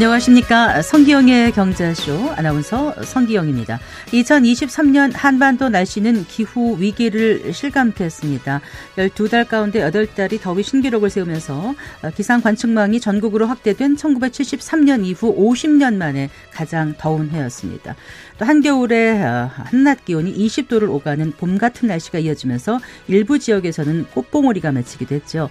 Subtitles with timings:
[0.00, 0.80] 안녕하십니까.
[0.80, 3.78] 성기영의 경제쇼 아나운서 성기영입니다.
[4.06, 8.62] 2023년 한반도 날씨는 기후 위기를 실감케 했습니다.
[8.96, 11.74] 12달 가운데 8달이 더위 신기록을 세우면서
[12.16, 17.94] 기상 관측망이 전국으로 확대된 1973년 이후 50년 만에 가장 더운 해였습니다.
[18.38, 25.50] 또 한겨울에 한낮 기온이 20도를 오가는 봄 같은 날씨가 이어지면서 일부 지역에서는 꽃봉오리가 맺히기도 했죠.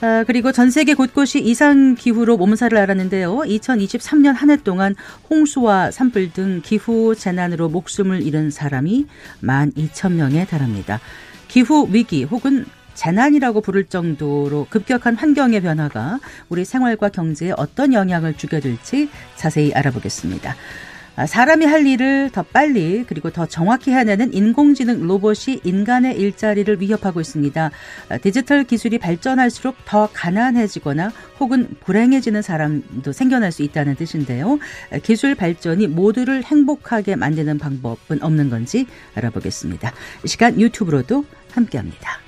[0.00, 3.38] 아, 그리고 전 세계 곳곳이 이상 기후로 몸살을 앓았는데요.
[3.38, 4.94] 2023년 한 해 동안
[5.28, 9.06] 홍수와 산불 등 기후 재난으로 목숨을 잃은 사람이
[9.42, 11.00] 12,000명에 달합니다.
[11.48, 18.60] 기후 위기 혹은 재난이라고 부를 정도로 급격한 환경의 변화가 우리 생활과 경제에 어떤 영향을 주게
[18.60, 20.54] 될지 자세히 알아보겠습니다.
[21.18, 27.20] 아, 사람이 할 일을 더 빨리 그리고 더 정확히 해내는 인공지능 로봇이 인간의 일자리를 위협하고
[27.20, 27.72] 있습니다.
[28.08, 34.60] 아, 디지털 기술이 발전할수록 더 가난해지거나 혹은 불행해지는 사람도 생겨날 수 있다는 뜻인데요.
[34.92, 39.92] 아, 기술 발전이 모두를 행복하게 만드는 방법은 없는 건지 알아보겠습니다.
[40.24, 42.27] 이 시간 유튜브로도 함께합니다.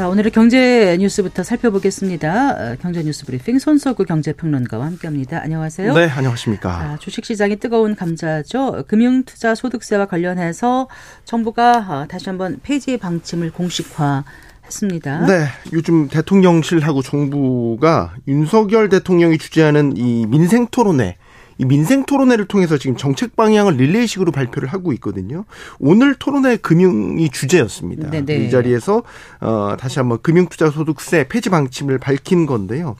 [0.00, 2.52] 자, 오늘의 경제 뉴스부터 살펴보겠습니다.
[2.52, 5.42] 어, 경제 뉴스 브리핑 손석구 경제평론가와 함께합니다.
[5.42, 5.92] 안녕하세요.
[5.92, 6.70] 네, 안녕하십니까.
[6.70, 8.84] 아, 주식시장이 뜨거운 감자죠.
[8.88, 10.88] 금융투자 소득세와 관련해서
[11.26, 14.24] 정부가 어, 다시 한번 폐지 방침을 공식화.
[14.64, 15.26] 했습니다.
[15.26, 21.29] 네, 요즘 대통령실하고 정부가 윤석열 대통령이 주재하는 이 민생 토론회 이
[21.64, 25.44] 민생 토론회를 통해서 지금 정책 방향을 릴레이식으로 발표를 하고 있거든요.
[25.78, 28.10] 오늘 토론회 금융이 주제였습니다.
[28.10, 28.24] 네네.
[28.24, 28.46] 네.
[28.46, 29.02] 이 자리에서
[29.40, 32.96] 어 다시 한번 금융투자소득세 폐지 방침을 밝힌 건데요.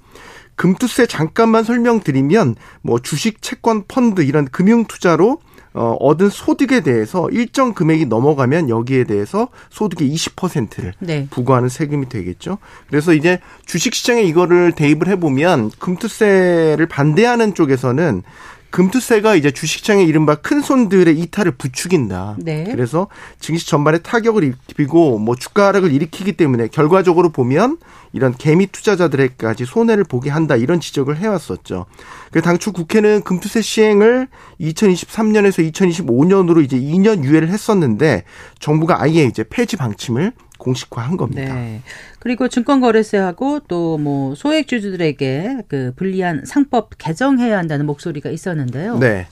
[0.56, 5.38] 금투세 잠깐만 설명드리면 뭐 주식, 채권, 펀드 이런 금융 투자로
[5.72, 11.28] 어, 얻은 소득에 대해서 일정 금액이 넘어가면 여기에 대해서 소득의 20%를 네.
[11.31, 12.58] 부과하는 세금이 되겠죠.
[12.88, 18.22] 그래서 이제 주식 시장에 이거를 대입을 해보면 금투세를 반대하는 쪽에서는
[18.70, 22.36] 금투세가 이제 주식시장의 이른바 큰 손들의 이탈을 부추긴다.
[22.38, 22.64] 네.
[22.70, 23.09] 그래서
[23.41, 27.78] 증시 전반에 타격을 입히고 뭐 주가 하락을 일으키기 때문에 결과적으로 보면
[28.12, 31.87] 이런 개미 투자자들에까지 손해를 보게 한다 이런 지적을 해왔었죠.
[32.32, 34.28] 그 당초 국회는 금투세 시행을
[34.60, 38.25] 2023년에서 2025년으로 이제 2년 유예를 했었는데
[38.59, 41.54] 정부가 아예 이제 폐지 방침을 공식화한 겁니다.
[41.54, 41.81] 네.
[42.19, 48.98] 그리고 증권거래세하고 또 뭐 소액주주들에게 그 불리한 상법 개정해야 한다는 목소리가 있었는데요.
[48.98, 49.27] 네.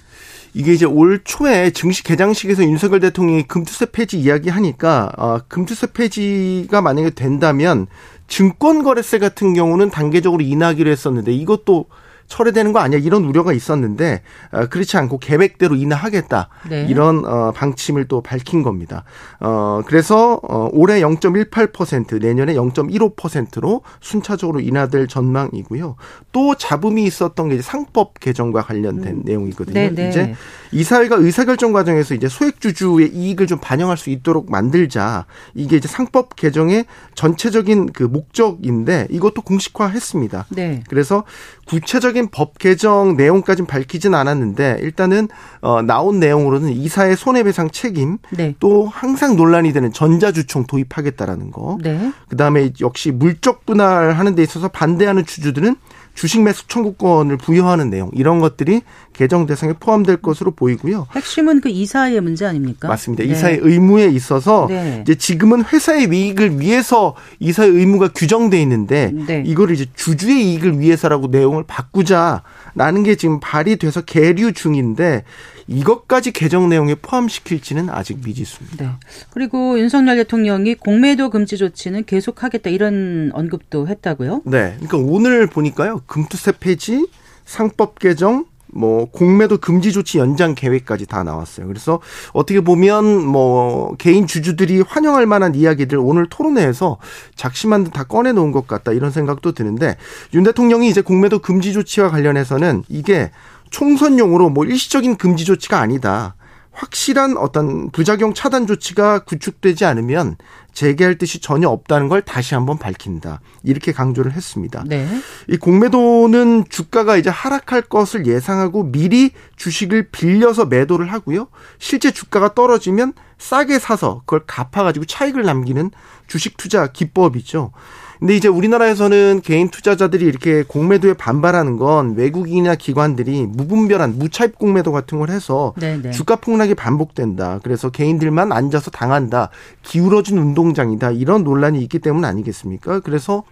[0.54, 7.10] 이게 이제 올 초에 증시 개장식에서 윤석열 대통령이 금투세 폐지 이야기하니까 어, 금투세 폐지가 만약에
[7.10, 7.86] 된다면
[8.28, 11.86] 증권 거래세 같은 경우는 단계적으로 인하기로 했었는데 이것도
[12.28, 14.22] 철회되는 거 아니야 이런 우려가 있었는데
[14.52, 16.86] 어, 그렇지 않고 계획대로 인하하겠다 네.
[16.88, 19.04] 이런 어, 방침을 또 밝힌 겁니다.
[19.40, 25.96] 어, 그래서 어, 올해 0.18% 내년에 0.15%로 순차적으로 인하될 전망이고요.
[26.32, 29.22] 또 잡음이 있었던 게 이제 상법 개정과 관련된 음.
[29.24, 29.74] 내용이거든요.
[29.74, 30.08] 네, 네.
[30.08, 30.34] 이제
[30.72, 35.24] 이사회가 의사결정 과정에서 이제 소액주주의 이익을 좀 반영할 수 있도록 만들자
[35.54, 36.84] 이게 이제 상법 개정의
[37.14, 40.46] 전체적인 그 목적인데 이것도 공식화했습니다.
[40.50, 40.82] 네.
[40.88, 41.24] 그래서
[41.66, 45.28] 구체적인 법 개정 내용까지는 밝히진 않았는데 일단은
[45.60, 48.54] 어 나온 내용으로는 이사의 손해배상 책임 네.
[48.58, 51.78] 또 항상 논란이 되는 전자주총 도입하겠다라는 거.
[51.80, 52.12] 네.
[52.28, 55.76] 그다음에 역시 물적 분할하는 데 있어서 반대하는 주주들은
[56.18, 58.80] 주식 매수 청구권을 부여하는 내용 이런 것들이
[59.12, 61.06] 개정 대상에 포함될 것으로 보이고요.
[61.14, 62.88] 핵심은 그 이사의 문제 아닙니까?
[62.88, 63.22] 맞습니다.
[63.22, 63.30] 네.
[63.30, 65.00] 이사의 의무에 있어서 네.
[65.02, 69.44] 이제 지금은 회사의 이익을 위해서 이사의 의무가 규정돼 있는데 네.
[69.46, 75.22] 이거를 이제 주주의 이익을 위해서라고 내용을 바꾸자라는 게 지금 발의돼서 계류 중인데
[75.68, 78.84] 이것까지 개정 내용에 포함시킬지는 아직 미지수입니다.
[78.84, 78.90] 네.
[79.30, 84.42] 그리고 윤석열 대통령이 공매도 금지 조치는 계속하겠다 이런 언급도 했다고요?
[84.46, 84.76] 네.
[84.80, 86.00] 그러니까 오늘 보니까요.
[86.08, 87.06] 금투세 폐지,
[87.44, 91.66] 상법 개정, 뭐 공매도 금지 조치 연장 계획까지 다 나왔어요.
[91.66, 92.00] 그래서
[92.32, 96.98] 어떻게 보면 뭐 개인 주주들이 환영할 만한 이야기들 오늘 토론회에서
[97.34, 99.96] 작심한 듯 다 꺼내 놓은 것 같다 이런 생각도 드는데
[100.34, 103.30] 윤 대통령이 이제 공매도 금지 조치와 관련해서는 이게
[103.70, 106.34] 총선용으로 뭐 일시적인 금지 조치가 아니다.
[106.78, 110.36] 확실한 어떤 부작용 차단 조치가 구축되지 않으면
[110.72, 113.40] 재개할 뜻이 전혀 없다는 걸 다시 한번 밝힌다.
[113.64, 114.84] 이렇게 강조를 했습니다.
[114.86, 115.08] 네.
[115.48, 121.48] 이 공매도는 주가가 이제 하락할 것을 예상하고 미리 주식을 빌려서 매도를 하고요.
[121.80, 125.90] 실제 주가가 떨어지면 싸게 사서 그걸 갚아가지고 차익을 남기는
[126.28, 127.72] 주식 투자 기법이죠.
[128.18, 135.18] 근데 이제 우리나라에서는 개인 투자자들이 이렇게 공매도에 반발하는 건 외국인이나 기관들이 무분별한 무차입 공매도 같은
[135.18, 136.02] 걸 해서 네네.
[136.02, 136.10] 네.
[136.10, 137.60] 주가 폭락이 반복된다.
[137.62, 139.50] 그래서 개인들만 앉아서 당한다.
[139.82, 141.12] 기울어진 운동장이다.
[141.12, 143.00] 이런 논란이 있기 때문 아니겠습니까?
[143.00, 143.44] 그래서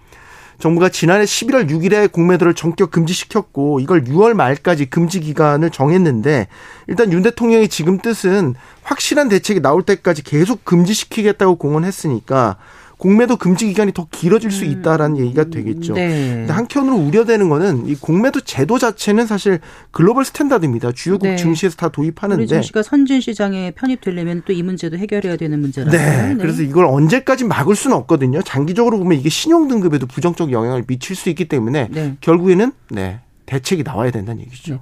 [0.58, 6.48] 정부가 지난해 11월 6일에 공매도를 전격 금지시켰고 이걸 6월 말까지 금지 기간을 정했는데
[6.86, 12.56] 일단 윤 대통령의 지금 뜻은 확실한 대책이 나올 때까지 계속 금지시키겠다고 공언했으니까
[12.98, 14.70] 공매도 금지 기간이 더 길어질 수 음.
[14.70, 15.94] 있다라는 얘기가 되겠죠.
[15.94, 16.34] 네.
[16.38, 19.60] 근데 한편으로 우려되는 거는 이 공매도 제도 자체는 사실
[19.90, 20.92] global standard입니다.
[20.92, 21.36] 주요국 네.
[21.36, 26.28] 증시에서 다 도입하는데 우리 증시가 선진 시장에 편입되려면 또 이 문제도 해결해야 되는 문제라서 네.
[26.28, 26.36] 네.
[26.36, 28.40] 그래서 이걸 언제까지 막을 수는 없거든요.
[28.42, 32.16] 장기적으로 보면 이게 신용 등급에도 부정적 영향을 미칠 수 있기 때문에 네.
[32.22, 33.20] 결국에는 네.
[33.44, 34.80] 대책이 나와야 된다는 얘기죠.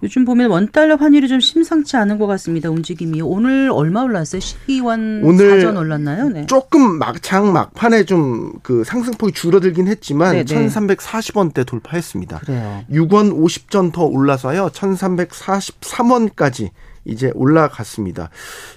[0.00, 0.02] 네.
[0.02, 2.70] 요즘 보면 원달러 환율이 좀 심상치 않은 것 같습니다.
[2.70, 4.40] 움직임이 오늘 얼마 올랐어요?
[4.40, 6.28] 12원 오늘 사전 올랐나요?
[6.28, 6.46] 네.
[6.46, 10.44] 조금 막장 막판에 좀 그 상승폭이 줄어들긴 했지만 네네.
[10.68, 12.38] 1,340원대 돌파했습니다.
[12.40, 12.84] 그래요.
[12.90, 14.68] 6원 50전 더 올라서요.
[14.68, 16.70] 1,343원까지
[17.04, 18.30] 이제 올라갔습니다.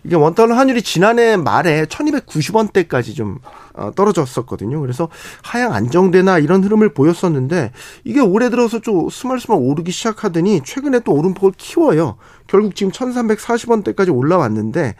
[0.04, 3.40] 이게 원달러 환율이 지난해 말에 1290원대까지 좀
[3.74, 4.80] 어, 떨어졌었거든요.
[4.82, 5.10] 그래서
[5.42, 7.72] 하향 안정되나 이런 흐름을 보였었는데
[8.04, 12.18] 이게 올해 들어서 좀 스멀스멀 오르기 시작하더니 최근에 또 오름폭을 키워요.
[12.48, 14.96] 결국 지금 1340원대까지 올라왔는데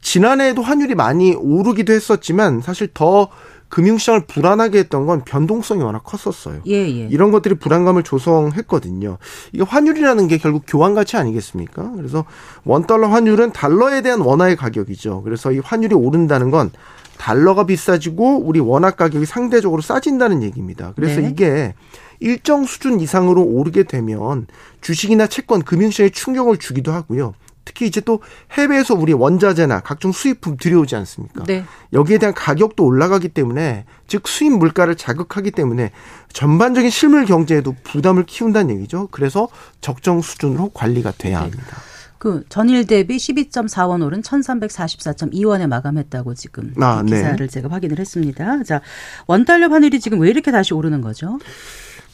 [0.00, 3.28] 지난해에도 환율이 많이 오르기도 했었지만 사실 더
[3.70, 6.60] 금융시장을 불안하게 했던 건 변동성이 워낙 컸었어요.
[6.66, 7.08] 예, 예.
[7.10, 9.16] 이런 것들이 불안감을 조성했거든요.
[9.52, 11.92] 이게 환율이라는 게 결국 교환 가치 아니겠습니까?
[11.96, 12.24] 그래서
[12.64, 15.22] 원 달러 환율은 달러에 대한 원화의 가격이죠.
[15.22, 16.70] 그래서 이 환율이 오른다는 건
[17.16, 20.92] 달러가 비싸지고 우리 원화 가격이 상대적으로 싸진다는 얘기입니다.
[20.96, 21.28] 그래서 네.
[21.28, 21.74] 이게
[22.18, 24.46] 일정 수준 이상으로 오르게 되면
[24.80, 27.34] 주식이나 채권, 금융시장에 충격을 주기도 하고요.
[27.64, 28.20] 특히 이제 또
[28.52, 31.44] 해외에서 우리 원자재나 각종 수입품 들여오지 않습니까?
[31.44, 31.64] 네.
[31.92, 35.90] 여기에 대한 가격도 올라가기 때문에 즉 수입 물가를 자극하기 때문에
[36.32, 39.08] 전반적인 실물 경제에도 부담을 키운다는 얘기죠.
[39.10, 39.48] 그래서
[39.80, 41.50] 적정 수준으로 관리가 돼야 네.
[41.50, 41.76] 합니다.
[42.20, 47.16] 그 전일 대비 12.4원 오른 1,344.2원에 마감했다고 지금 아, 네.
[47.16, 47.46] 기사를 네.
[47.46, 48.62] 제가 확인을 했습니다.
[48.62, 48.82] 자,
[49.26, 51.38] 원달러 환율이 지금 왜 이렇게 다시 오르는 거죠?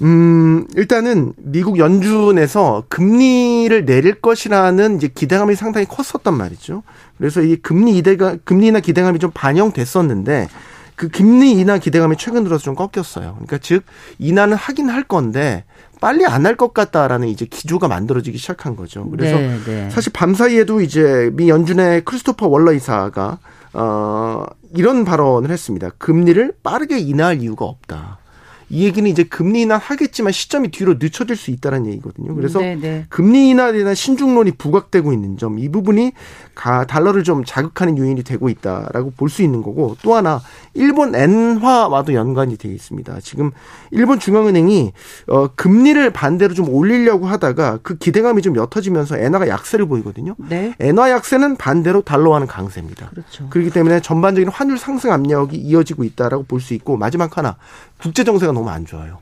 [0.03, 6.83] 음, 일단은 미국 연준에서 금리를 내릴 것이라는 이제 기대감이 상당히 컸었단 말이죠.
[7.17, 10.49] 그래서 이 금리 이대가 금리나 기대감이 좀 반영됐었는데
[10.97, 13.33] 그 금리 인하 기대감이 최근 들어서 좀 꺾였어요.
[13.35, 13.85] 그러니까 즉
[14.19, 15.65] 인하는 하긴 할 건데
[16.01, 19.09] 빨리 안 할 것 같다라는 이제 기조가 만들어지기 시작한 거죠.
[19.11, 19.91] 그래서 네, 네.
[19.91, 23.39] 사실 밤 사이에도 이제 미 연준의 크리스토퍼 월러 이사가
[23.73, 24.45] 어
[24.75, 25.91] 이런 발언을 했습니다.
[25.99, 28.19] 금리를 빠르게 인하할 이유가 없다.
[28.69, 32.35] 이 얘기는 이제 금리 인하 하겠지만 시점이 뒤로 늦춰질 수 있다는 얘기거든요.
[32.35, 32.81] 그래서 네네.
[32.81, 33.07] 네.
[33.09, 36.13] 금리 인하에 대한 신중론이 부각되고 있는 점, 이 부분이
[36.55, 40.41] 가 달러를 좀 자극하는 요인이 되고 있다라고 볼 수 있는 거고 또 하나
[40.73, 43.21] 일본 엔화와도 연관이 되어 있습니다.
[43.21, 43.50] 지금
[43.90, 44.93] 일본 중앙은행이
[45.29, 50.35] 어 금리를 반대로 좀 올리려고 하다가 그 기대감이 좀 옅어지면서 엔화가 약세를 보이거든요.
[50.49, 50.75] 네.
[50.81, 53.11] 엔화 약세는 반대로 달러와는 강세입니다.
[53.11, 53.49] 그렇죠.
[53.50, 57.57] 그렇기 때문에 전반적인 환율 상승 압력이 이어지고 있다라고 볼 수 있고 마지막 하나
[57.99, 59.19] 국제 정세가 너무 안 좋아요.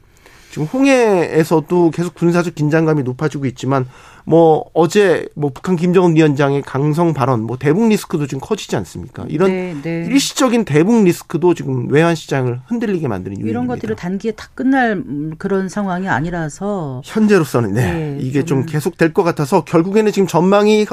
[0.50, 3.86] 지금 홍해에서도 계속 군사적 긴장감이 높아지고 있지만
[4.24, 9.24] 뭐 어제 뭐 북한 김정은 위원장의 강성 발언 뭐 대북 리스크도 지금 커지지 않습니까?
[9.28, 10.06] 이런 네, 네.
[10.08, 13.74] 일시적인 대북 리스크도 지금 외환 시장을 흔들리게 만드는 이런 요인입니다.
[13.74, 15.02] 것들을 단기에 다 끝날
[15.38, 20.86] 그런 상황이 아니라서 현재로서는 네, 네 이게 좀 계속 될 것 같아서 결국에는 지금 전망이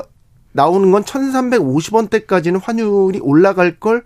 [0.54, 4.04] 나오는 건 1350원대까지는 환율이 올라갈 걸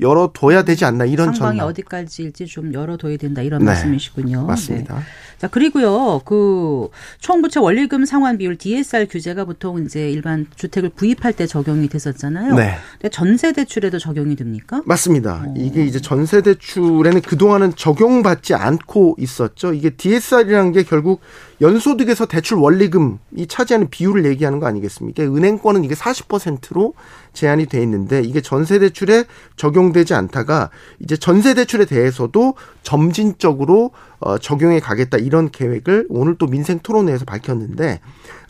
[0.00, 1.66] 열어둬야 되지 않나 이런 상방이 전망.
[1.68, 3.66] 어디까지일지 좀 열어둬야 된다 이런 네.
[3.66, 4.44] 말씀이시군요.
[4.46, 4.96] 맞습니다.
[4.96, 5.02] 네.
[5.38, 6.88] 자, 그리고요, 그,
[7.20, 12.54] 총부채 원리금 상환 비율 DSR 규제가 보통 이제 일반 주택을 구입할 때 적용이 됐었잖아요.
[12.54, 12.74] 네.
[12.94, 14.82] 근데 전세 대출에도 적용이 됩니까?
[14.84, 15.44] 맞습니다.
[15.46, 15.54] 어.
[15.56, 19.74] 이게 이제 전세 대출에는 그 동안은 적용받지 않고 있었죠.
[19.74, 21.20] 이게 DSR이라는 게 결국
[21.60, 25.22] 연소득에서 대출 원리금이 차지하는 비율을 얘기하는 거 아니겠습니까?
[25.22, 26.92] 은행권은 이게 40%로
[27.32, 29.24] 제한이 돼 있는데 이게 전세 대출에
[29.56, 30.68] 적용되지 않다가
[31.00, 38.00] 이제 전세 대출에 대해서도 점진적으로 어 적용해 가겠다 이런 계획을 오늘 또 민생 토론회에서 밝혔는데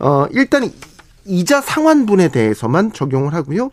[0.01, 0.71] 어 일단
[1.25, 3.67] 이자 상환분에 대해서만 적용을 하고요.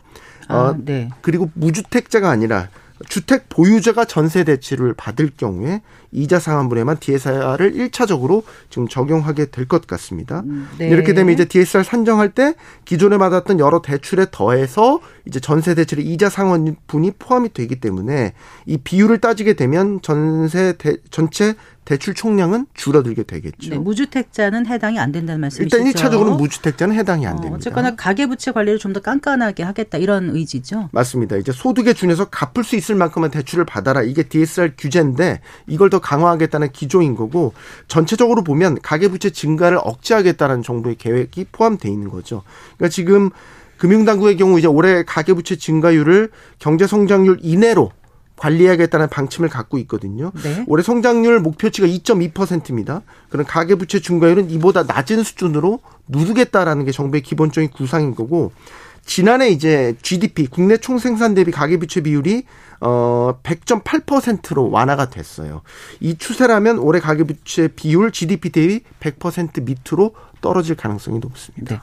[0.48, 1.08] 어 아, 네.
[1.22, 2.68] 그리고 무주택자가 아니라
[3.08, 10.40] 주택 보유자가 전세 대출을 받을 경우에 이자 상환분에만 DSR을 1차적으로 지금 적용하게 될 것 같습니다.
[10.46, 10.88] 음, 네.
[10.88, 16.30] 이렇게 되면 이제 DSR 산정할 때 기존에 받았던 여러 대출에 더해서 이제 전세 대출의 이자
[16.30, 18.32] 상환분이 포함이 되기 때문에
[18.64, 21.54] 이 비율을 따지게 되면 전세 대, 전체
[21.86, 23.70] 대출 총량은 줄어들게 되겠죠.
[23.70, 25.76] 네, 무주택자는 해당이 안 된다는 말씀이시죠?
[25.78, 27.54] 일단 1차적으로는 무주택자는 해당이 안 어, 됩니다.
[27.54, 30.88] 어, 어쨌거나 가계부채 관리를 좀 더 깐깐하게 하겠다 이런 의지죠.
[30.92, 31.36] 맞습니다.
[31.36, 34.02] 이제 소득에 준해서 갚을 수 있을 만큼만 대출을 받아라.
[34.02, 37.52] 이게 DSR 규제인데 이걸 더 강화하겠다는 기조인 거고
[37.88, 42.42] 전체적으로 보면 가계부채 증가를 억제하겠다는 정도의 계획이 포함되어 있는 거죠.
[42.76, 43.30] 그러니까 지금
[43.78, 47.92] 금융당국의 경우 이제 올해 가계부채 증가율을 경제성장률 이내로
[48.36, 50.32] 관리하겠다는 방침을 갖고 있거든요.
[50.42, 50.64] 네.
[50.66, 53.02] 올해 성장률 목표치가 2.2%입니다.
[53.30, 58.52] 그런 가계부채 증가율은 이보다 낮은 수준으로 누르겠다라는 게 정부의 기본적인 구상인 거고
[59.06, 62.42] 지난해 이제 GDP 국내 총생산 대비 가계부채 비율이
[62.80, 65.62] 어 100.8%로 완화가 됐어요.
[66.00, 71.76] 이 추세라면 올해 가계부채 비율 GDP 대비 100% 밑으로 떨어질 가능성이 높습니다.
[71.76, 71.80] 네.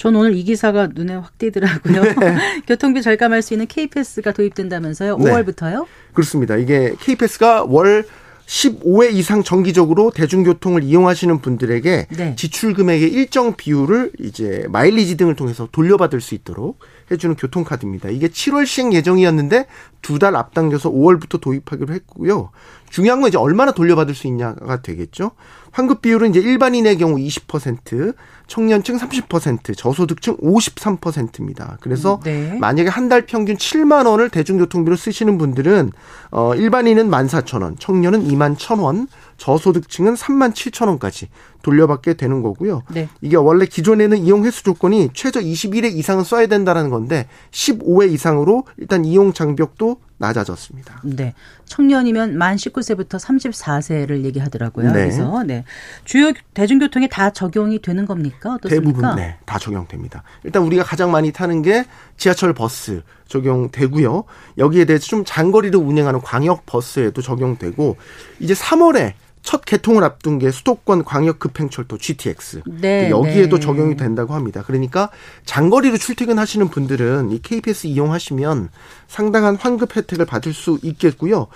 [0.00, 2.02] 전 오늘 이 기사가 눈에 확 띄더라고요.
[2.14, 2.36] 네.
[2.66, 5.18] 교통비 절감할 수 있는 K패스가 도입된다면서요?
[5.18, 5.30] 네.
[5.30, 5.84] 5월부터요?
[6.14, 6.56] 그렇습니다.
[6.56, 8.06] 이게 K패스가 월
[8.46, 12.34] 15회 이상 정기적으로 대중교통을 이용하시는 분들에게 네.
[12.34, 16.78] 지출 금액의 일정 비율을 이제 마일리지 등을 통해서 돌려받을 수 있도록
[17.10, 18.08] 해주는 교통카드입니다.
[18.08, 19.66] 이게 7월 시행 예정이었는데
[20.00, 22.50] 두 달 앞당겨서 5월부터 도입하기로 했고요.
[22.90, 25.30] 중요한 건 이제 얼마나 돌려받을 수 있냐가 되겠죠.
[25.72, 28.14] 환급 비율은 이제 일반인의 경우 20%,
[28.48, 31.78] 청년층 30%, 저소득층 53%입니다.
[31.80, 32.58] 그래서 음, 네.
[32.58, 35.90] 만약에 한 달 평균 7만 원을 대중교통비로 쓰시는 분들은
[36.30, 41.28] 어 일반인은 14,000원, 청년은 2만 1,000원, 저소득층은 3만 7천 원까지
[41.62, 42.82] 돌려받게 되는 거고요.
[42.92, 43.08] 네.
[43.20, 49.04] 이게 원래 기존에는 이용 횟수 조건이 최저 21회 이상은 써야 된다는 건데 15회 이상으로 일단
[49.04, 51.00] 이용 장벽도 낮아졌습니다.
[51.02, 51.34] 네.
[51.64, 54.92] 청년이면 만 19세부터 34세를 얘기하더라고요.
[54.92, 54.92] 네.
[54.92, 55.64] 그래서 네.
[56.04, 58.54] 주요 대중교통에 다 적용이 되는 겁니까?
[58.54, 58.68] 어떻습니까?
[58.68, 60.22] 대부분 네, 다 적용됩니다.
[60.44, 61.84] 일단 우리가 가장 많이 타는 게
[62.18, 64.24] 지하철 버스 적용되고요.
[64.58, 67.96] 여기에 대해서 좀 장거리를 운행하는 광역 버스에도 적용되고
[68.40, 73.60] 이제 3월에 첫 개통을 앞둔 게 수도권 광역급행철도 GTX 네, 여기에도 네.
[73.60, 74.62] 적용이 된다고 합니다.
[74.66, 75.10] 그러니까
[75.46, 78.68] 장거리로 출퇴근하시는 분들은 이 KBS 이용하시면
[79.08, 81.46] 상당한 환급 혜택을 받을 수 있겠고요.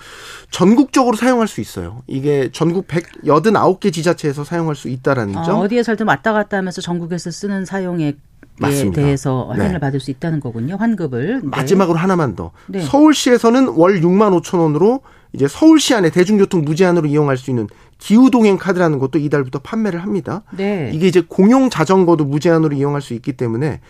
[0.51, 2.01] 전국적으로 사용할 수 있어요.
[2.07, 5.59] 이게 전국 189개 지자체에서 사용할 수 있다라는 아, 점.
[5.59, 8.17] 어디에 살든 왔다 갔다 하면서 전국에서 쓰는 사용액
[8.59, 9.01] 맞습니다.
[9.01, 9.57] 대해서 네.
[9.57, 9.79] 할인을 네.
[9.79, 10.75] 받을 수 있다는 거군요.
[10.77, 11.41] 환급을.
[11.43, 11.47] 네.
[11.47, 12.51] 마지막으로 하나만 더.
[12.67, 12.81] 네.
[12.81, 15.01] 서울시에서는 월 6만 5천 원으로
[15.33, 20.43] 이제 서울시 안에 대중교통 무제한으로 이용할 수 있는 기후동행 카드라는 것도 이달부터 판매를 합니다.
[20.51, 20.91] 네.
[20.93, 23.81] 이게 이제 공용 자전거도 무제한으로 이용할 수 있기 때문에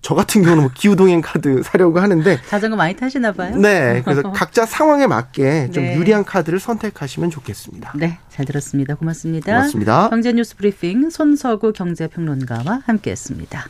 [0.00, 3.56] 저 같은 경우는 뭐 기후동행 카드 사려고 하는데 자전거 많이 타시나 봐요.
[3.56, 5.96] 네, 그래서 각자 상황에 맞게 좀 네.
[5.96, 7.92] 유리한 카드를 선택하시면 좋겠습니다.
[7.96, 8.96] 네, 잘 들었습니다.
[8.96, 9.52] 고맙습니다.
[9.52, 10.10] 고맙습니다.
[10.10, 13.64] 경제뉴스 브리핑 손서구 경제평론가와 함께했습니다.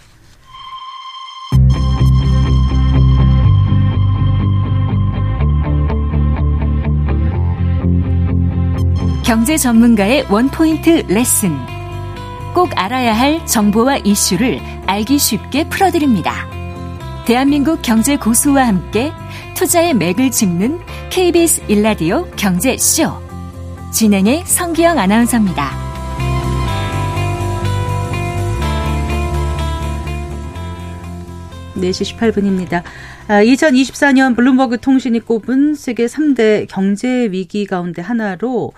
[9.25, 11.57] 경제 전문가의 원포인트 레슨.
[12.55, 16.47] 꼭 알아야 할 정보와 이슈를 알기 쉽게 풀어드립니다.
[17.25, 19.13] 대한민국 경제 고수와 함께
[19.57, 20.79] 투자의 맥을 짚는
[21.09, 23.13] KBS 일라디오 경제쇼.
[23.95, 25.71] 진행의 성기영 아나운서입니다.
[31.77, 32.83] 네시 18분입니다.
[33.27, 38.73] 2024년 블룸버그 통신이 꼽은 세계 3대 경제 위기 가운데 하나로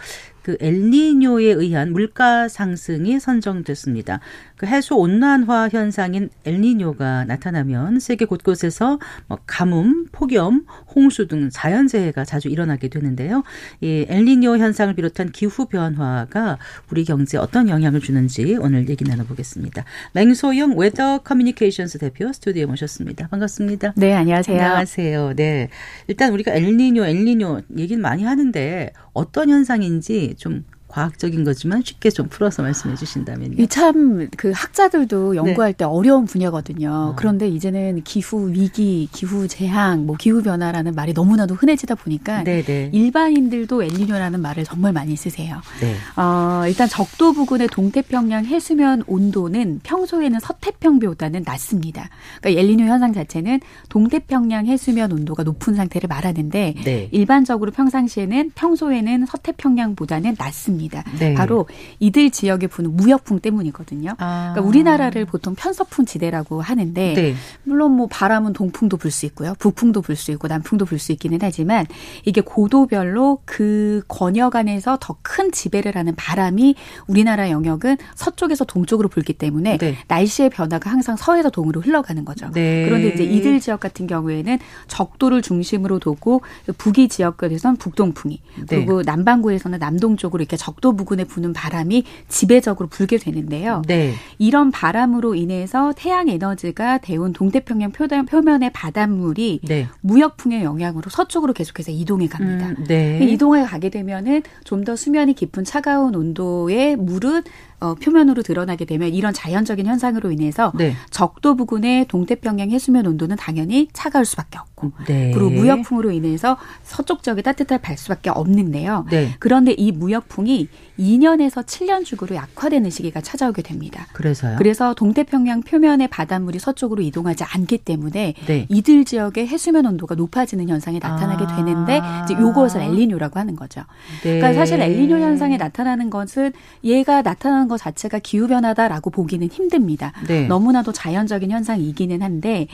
[0.46, 4.20] 그 엘니뇨에 의한 물가 상승이 선정됐습니다.
[4.56, 12.48] 그 해수 온난화 현상인 엘니뇨가 나타나면 세계 곳곳에서 뭐 가뭄, 폭염, 홍수 등 자연재해가 자주
[12.48, 13.42] 일어나게 되는데요.
[13.80, 16.58] 이 엘니뇨 현상을 비롯한 기후 변화가
[16.90, 19.84] 우리 경제에 어떤 영향을 주는지 오늘 얘기 나눠보겠습니다.
[20.14, 23.28] 맹소영 웨더 커뮤니케이션스 대표 스튜디오에 모셨습니다.
[23.28, 23.92] 반갑습니다.
[23.96, 24.58] 네, 안녕하세요.
[24.58, 25.34] 안녕하세요.
[25.36, 25.68] 네.
[26.06, 30.64] 일단 우리가 엘니뇨, 엘니뇨 얘기는 많이 하는데 어떤 현상인지 좀
[30.96, 33.56] 과학적인 거지만 쉽게 좀 풀어서 말씀해 주신다면요.
[33.62, 35.76] 이 참 그 학자들도 연구할 네.
[35.76, 36.90] 때 어려운 분야거든요.
[36.90, 37.14] 어.
[37.16, 42.64] 그런데 이제는 기후 위기, 기후 재앙, 뭐 기후 변화라는 말이 너무나도 흔해지다 보니까 네네.
[42.64, 42.90] 네.
[42.94, 45.60] 일반인들도 엘니뇨라는 말을 정말 많이 쓰세요.
[45.80, 45.94] 네.
[46.16, 52.08] 어, 일단 적도 부근의 동태평양 해수면 온도는 평소에는 서태평보다는 낮습니다.
[52.40, 53.60] 그러니까 엘니뇨 현상 자체는
[53.90, 57.08] 동태평양 해수면 온도가 높은 상태를 말하는데 네.
[57.12, 60.85] 일반적으로 평상시에는 평소에는 서태평양보다는 낮습니다.
[60.86, 61.04] 있습니다.
[61.18, 61.34] 네.
[61.34, 61.66] 바로
[62.00, 64.14] 이들 지역에 부는 무역풍 때문이거든요.
[64.18, 64.52] 아.
[64.52, 67.34] 그러니까 우리나라를 보통 편서풍 지대라고 하는데 네.
[67.64, 69.54] 물론 뭐 바람은 동풍도 불 수 있고요.
[69.58, 71.86] 북풍도 불 수 있고 남풍도 불 수 있기는 하지만
[72.24, 76.76] 이게 고도별로 그 권역 안에서 더 큰 지배를 하는 바람이
[77.08, 79.96] 우리나라 영역은 서쪽에서 동쪽으로 불기 때문에 네.
[80.08, 82.50] 날씨의 변화가 항상 서에서 동으로 흘러가는 거죠.
[82.52, 82.84] 네.
[82.84, 86.42] 그런데 이제 이들 지역 같은 경우에는 적도를 중심으로 두고
[86.78, 88.64] 북위 지역들에선 북동풍이 네.
[88.68, 93.82] 그리고 남반구에서는 남동쪽으로 이렇게 적도 부근에 부는 바람이 지배적으로 불게 되는데요.
[93.86, 94.14] 네.
[94.38, 99.88] 이런 바람으로 인해서 태양 에너지가 데운 동태평양 표면의 바닷물이 네.
[100.00, 102.68] 무역풍의 영향으로 서쪽으로 계속해서 이동해 갑니다.
[102.70, 103.18] 음, 네.
[103.22, 107.42] 이동해 가게 되면은 좀 더 수면이 깊은 차가운 온도의 물은
[107.78, 110.94] 어, 표면으로 드러나게 되면 이런 자연적인 현상으로 인해서 네.
[111.10, 115.30] 적도 부근의 동태평양 해수면 온도는 당연히 차가울 수밖에 없고 네.
[115.34, 119.06] 그리고 무역풍으로 인해서 서쪽 지역이 따뜻할 발 수밖에 없는데요.
[119.10, 119.34] 네.
[119.38, 120.68] 그런데 이 무역풍이
[120.98, 124.06] 2년에서 7년 주기로 약화되는 시기가 찾아오게 됩니다.
[124.12, 124.56] 그래서요?
[124.56, 128.66] 그래서 동태평양 표면의 바닷물이 서쪽으로 이동하지 않기 때문에 네.
[128.70, 131.56] 이들 지역의 해수면 온도가 높아지는 현상이 나타나게 아.
[131.56, 133.82] 되는데 이제 요것을 엘리뇨라고 하는 거죠.
[134.22, 134.38] 네.
[134.38, 136.52] 그러니까 사실 엘리뇨 현상이 나타나는 것은
[136.84, 140.12] 얘가 나타나는 것 자체가 기후 변화다라고 보기는 힘듭니다.
[140.26, 140.46] 네.
[140.46, 142.66] 너무나도 자연적인 현상이기는 한데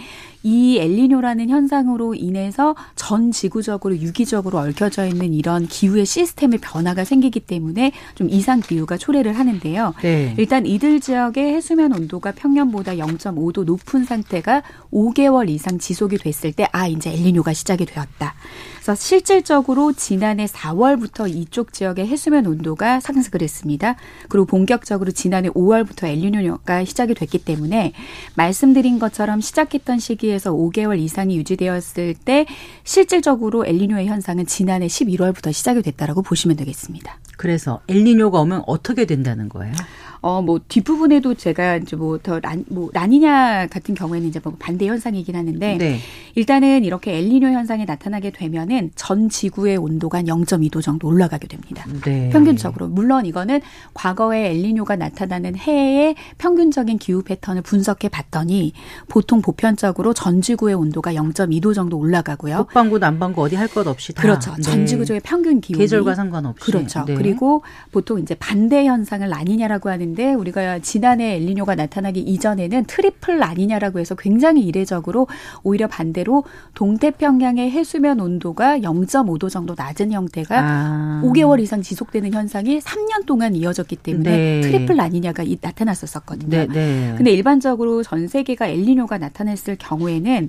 [0.42, 7.92] 이 엘리뇨라는 현상으로 인해서 전 지구적으로 유기적으로 얽혀져 있는 이런 기후의 시스템의 변화가 생기기 때문에
[8.16, 9.94] 좀 이상 기후가 초래를 하는데요.
[10.02, 10.34] 네.
[10.36, 16.86] 일단 이들 지역의 해수면 온도가 평년보다 0.5도 높은 상태가 5개월 이상 지속이 됐을 때 아
[16.86, 18.34] 이제 엘리뇨가 시작이 되었다.
[18.82, 23.94] 그래서 실질적으로 지난해 4월부터 이쪽 지역의 해수면 온도가 상승을 했습니다.
[24.28, 27.92] 그리고 본격적으로 지난해 5월부터 엘리뇨가 시작이 됐기 때문에
[28.34, 32.46] 말씀드린 것처럼 시작했던 시기에 비해서 5개월 이상이 유지되었을 때
[32.84, 37.18] 실질적으로 엘니뇨의 현상은 지난해 11월부터 시작이 됐다라고 보시면 되겠습니다.
[37.36, 39.74] 그래서 엘니뇨가 오면 어떻게 된다는 거예요?
[40.22, 44.86] 어, 뭐, 뒷부분에도 제가 이제 뭐, 더 란, 뭐, 라니냐 같은 경우에는 이제 뭐 반대
[44.86, 45.98] 현상이긴 하는데, 네.
[46.36, 51.84] 일단은 이렇게 엘니뇨 현상이 나타나게 되면은 전 지구의 온도가 한 0.2도 정도 올라가게 됩니다.
[52.04, 52.28] 네.
[52.30, 52.86] 평균적으로.
[52.88, 53.60] 물론 이거는
[53.94, 58.72] 과거에 엘니뇨가 나타나는 해의 평균적인 기후 패턴을 분석해 봤더니
[59.08, 62.58] 보통 보편적으로 전 지구의 온도가 0.2도 정도 올라가고요.
[62.58, 64.20] 북반구, 남반구 어디 할 것 없이 다.
[64.22, 64.54] 그렇죠.
[64.62, 64.84] 전 네.
[64.84, 65.80] 지구적의 평균 기온이.
[65.82, 66.64] 계절과 상관없이.
[66.64, 67.04] 그렇죠.
[67.06, 67.14] 네.
[67.14, 73.98] 그리고 보통 이제 반대 현상을 라니냐라고 하는 있는데 우리가 지난해 엘니뇨가 나타나기 이전에는 트리플 라니냐라고
[73.98, 75.26] 해서 굉장히 이례적으로
[75.62, 76.44] 오히려 반대로
[76.74, 81.22] 동태평양의 해수면 온도가 0.5도 정도 낮은 형태가 아.
[81.24, 84.60] 5개월 이상 지속되는 현상이 3년 동안 이어졌기 때문에 네.
[84.60, 86.48] 트리플 라니냐가 나타났었거든요.
[86.48, 87.14] 네, 네.
[87.16, 90.48] 근데 일반적으로 전 세계가 엘니뇨가 나타났을 경우에는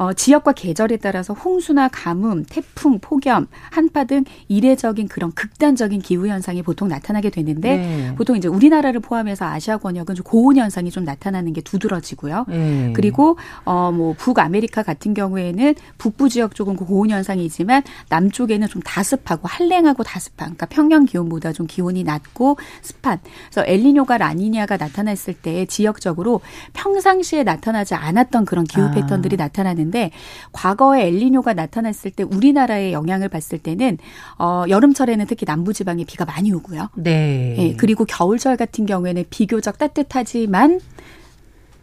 [0.00, 6.62] 어, 지역과 계절에 따라서 홍수나 가뭄, 태풍, 폭염, 한파 등 이례적인 그런 극단적인 기후 현상이
[6.62, 8.14] 보통 나타나게 되는데 네.
[8.16, 12.46] 보통 이제 우리나라를 포함해서 아시아 권역은 좀 고온 현상이 좀 나타나는 게 두드러지고요.
[12.48, 12.92] 네.
[12.96, 13.36] 그리고
[13.66, 20.54] 어 뭐 북아메리카 같은 경우에는 북부 지역 쪽은 고온 현상이지만 남쪽에는 좀 다습하고 한랭하고 다습한
[20.54, 23.18] 그러니까 평년 기온보다 좀 기온이 낮고 습한
[23.50, 26.40] 그래서 엘니뇨가 라니냐가 나타났을 때 지역적으로
[26.72, 28.90] 평상시에 나타나지 않았던 그런 기후 아.
[28.92, 29.44] 패턴들이 아.
[29.44, 30.10] 나타나는 있는데
[30.52, 33.98] 과거에 엘리뇨가 나타났을 때 우리나라의 영향을 봤을 때는
[34.38, 36.88] 어 여름철에는 특히 남부 지방에 비가 많이 오고요.
[36.94, 37.54] 네.
[37.56, 37.74] 네.
[37.76, 40.80] 그리고 겨울철 같은 경우에는 비교적 따뜻하지만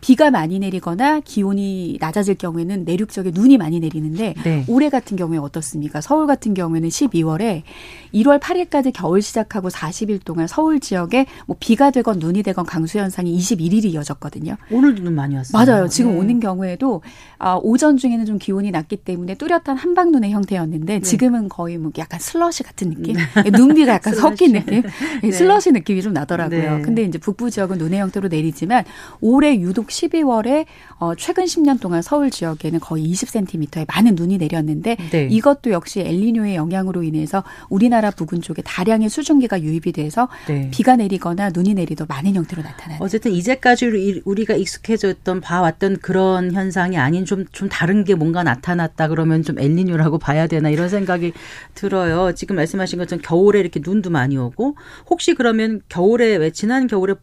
[0.01, 4.65] 비가 많이 내리거나 기온이 낮아질 경우에는 내륙 지역에 눈이 많이 내리는데 네.
[4.67, 6.01] 올해 같은 경우에 어떻습니까?
[6.01, 7.63] 서울 같은 경우에는 12월에
[8.13, 13.37] 1월 8일까지 겨울 시작하고 40일 동안 서울 지역에 뭐 비가 되건 눈이 되건 강수 현상이
[13.37, 14.57] 21일이 이어졌거든요.
[14.71, 15.65] 오늘도 눈 많이 왔어요.
[15.65, 15.87] 맞아요.
[15.87, 16.19] 지금 네.
[16.19, 17.01] 오는 경우에도
[17.39, 21.01] 아, 오전 중에는 좀 기온이 낮기 때문에 뚜렷한 한방눈의 형태였는데 네.
[21.01, 23.15] 지금은 거의 뭐 약간 슬러시 같은 느낌?
[23.15, 23.49] 네.
[23.51, 24.83] 눈비가 약간 섞인 느낌?
[25.21, 25.31] 네.
[25.31, 26.77] 슬러시 느낌이 좀 나더라고요.
[26.77, 26.81] 네.
[26.81, 28.83] 근데 이제 북부 지역은 눈의 형태로 내리지만
[29.21, 30.65] 올해 유독 12월에
[30.99, 35.27] 어, 최근 10년 동안 서울 지역에는 거의 20cm의 많은 눈이 내렸는데 네.
[35.29, 40.69] 이것도 역시 엘리뇨의 영향으로 인해서 우리나라 부근 쪽에 다량의 수증기가 유입이 돼서 네.
[40.71, 43.01] 비가 내리거나 눈이 내리도 많은 형태로 나타나는.
[43.01, 49.41] 어쨌든 이제까지 우리가 익숙해졌던 봐왔던 그런 현상이 아닌 좀 좀 다른 게 뭔가 나타났다 그러면
[49.41, 51.33] 좀 엘니뇨라고 봐야 되나 이런 생각이
[51.73, 52.33] 들어요.
[52.33, 54.75] 지금 말씀하신 것처럼 겨울에 이렇게 눈도 많이 오고
[55.09, 57.15] 혹시 그러면 겨울에 왜 지난 겨울에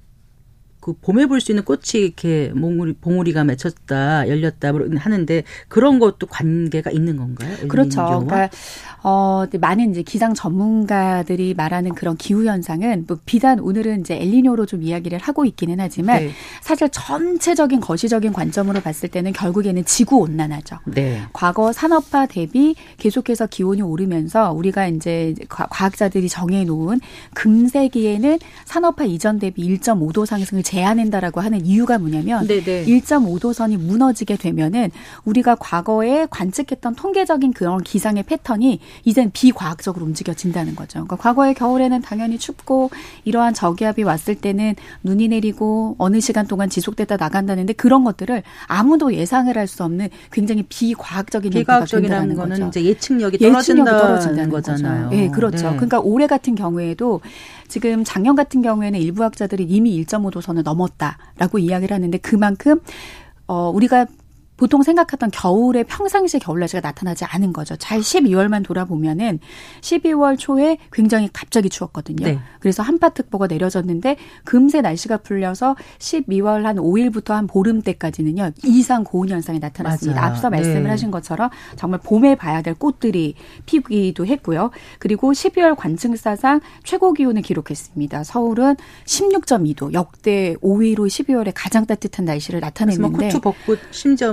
[0.84, 6.90] 그 봄에 볼 수 있는 꽃이 이렇게 몽우리, 봉우리가 맺혔다, 열렸다 하는데 그런 것도 관계가
[6.90, 7.56] 있는 건가요?
[7.68, 8.04] 그렇죠.
[8.04, 8.50] 그러니까
[9.06, 14.82] 어, 많은 이제 기상 전문가들이 말하는 그런 기후 현상은 뭐 비단 오늘은 이제 엘리뇨로 좀
[14.82, 16.30] 이야기를 하고 있기는 하지만 네.
[16.62, 20.78] 사실 전체적인 거시적인 관점으로 봤을 때는 결국에는 지구 온난화죠.
[20.86, 21.20] 네.
[21.34, 26.98] 과거 산업화 대비 계속해서 기온이 오르면서 우리가 이제 과학자들이 정해 놓은
[27.34, 32.86] 금세기에는 산업화 이전 대비 1.5도 상승을 제한한다라고 하는 이유가 뭐냐면 네네.
[32.86, 34.90] 1.5도 선이 무너지게 되면은
[35.26, 41.04] 우리가 과거에 관측했던 통계적인 그런 기상의 패턴이 이젠 비과학적으로 움직여진다는 거죠.
[41.04, 42.90] 그러니까 과거의 겨울에는 당연히 춥고
[43.24, 49.54] 이러한 저기압이 왔을 때는 눈이 내리고 어느 시간 동안 지속되다 나간다는데 그런 것들을 아무도 예상을
[49.56, 52.68] 할 수 없는 굉장히 비과학적인 비과학적이라는 거는 거죠.
[52.68, 55.10] 이제 예측력이 떨어진다는, 예측력이 떨어진다는 거잖아요.
[55.12, 55.70] 예, 네, 그렇죠.
[55.70, 55.76] 네.
[55.76, 57.20] 그러니까 올해 같은 경우에도
[57.68, 62.80] 지금 작년 같은 경우에는 일부 학자들이 이미 1.5도 선을 넘었다라고 이야기를 하는데 그만큼
[63.46, 64.06] 어 우리가
[64.56, 67.76] 보통 생각했던 겨울에 평상시에 겨울 날씨가 나타나지 않은 거죠.
[67.76, 69.40] 잘 12월만 돌아보면은
[69.80, 72.24] 12월 초에 굉장히 갑자기 추웠거든요.
[72.24, 72.38] 네.
[72.60, 78.52] 그래서 한파특보가 내려졌는데 금세 날씨가 풀려서 12월 한 5일부터 한 보름 때까지는요.
[78.64, 80.20] 이상 고온 현상이 나타났습니다.
[80.20, 80.32] 맞아요.
[80.32, 80.88] 앞서 말씀을 네.
[80.90, 83.34] 하신 것처럼 정말 봄에 봐야 될 꽃들이
[83.66, 84.70] 피기도 했고요.
[84.98, 88.24] 그리고 12월 관측사상 최고 기온을 기록했습니다.
[88.24, 94.32] 서울은 16.2도 역대 5위로 12월에 가장 따뜻한 날씨를 뭐 나타냈는데 코트 벗고 심지어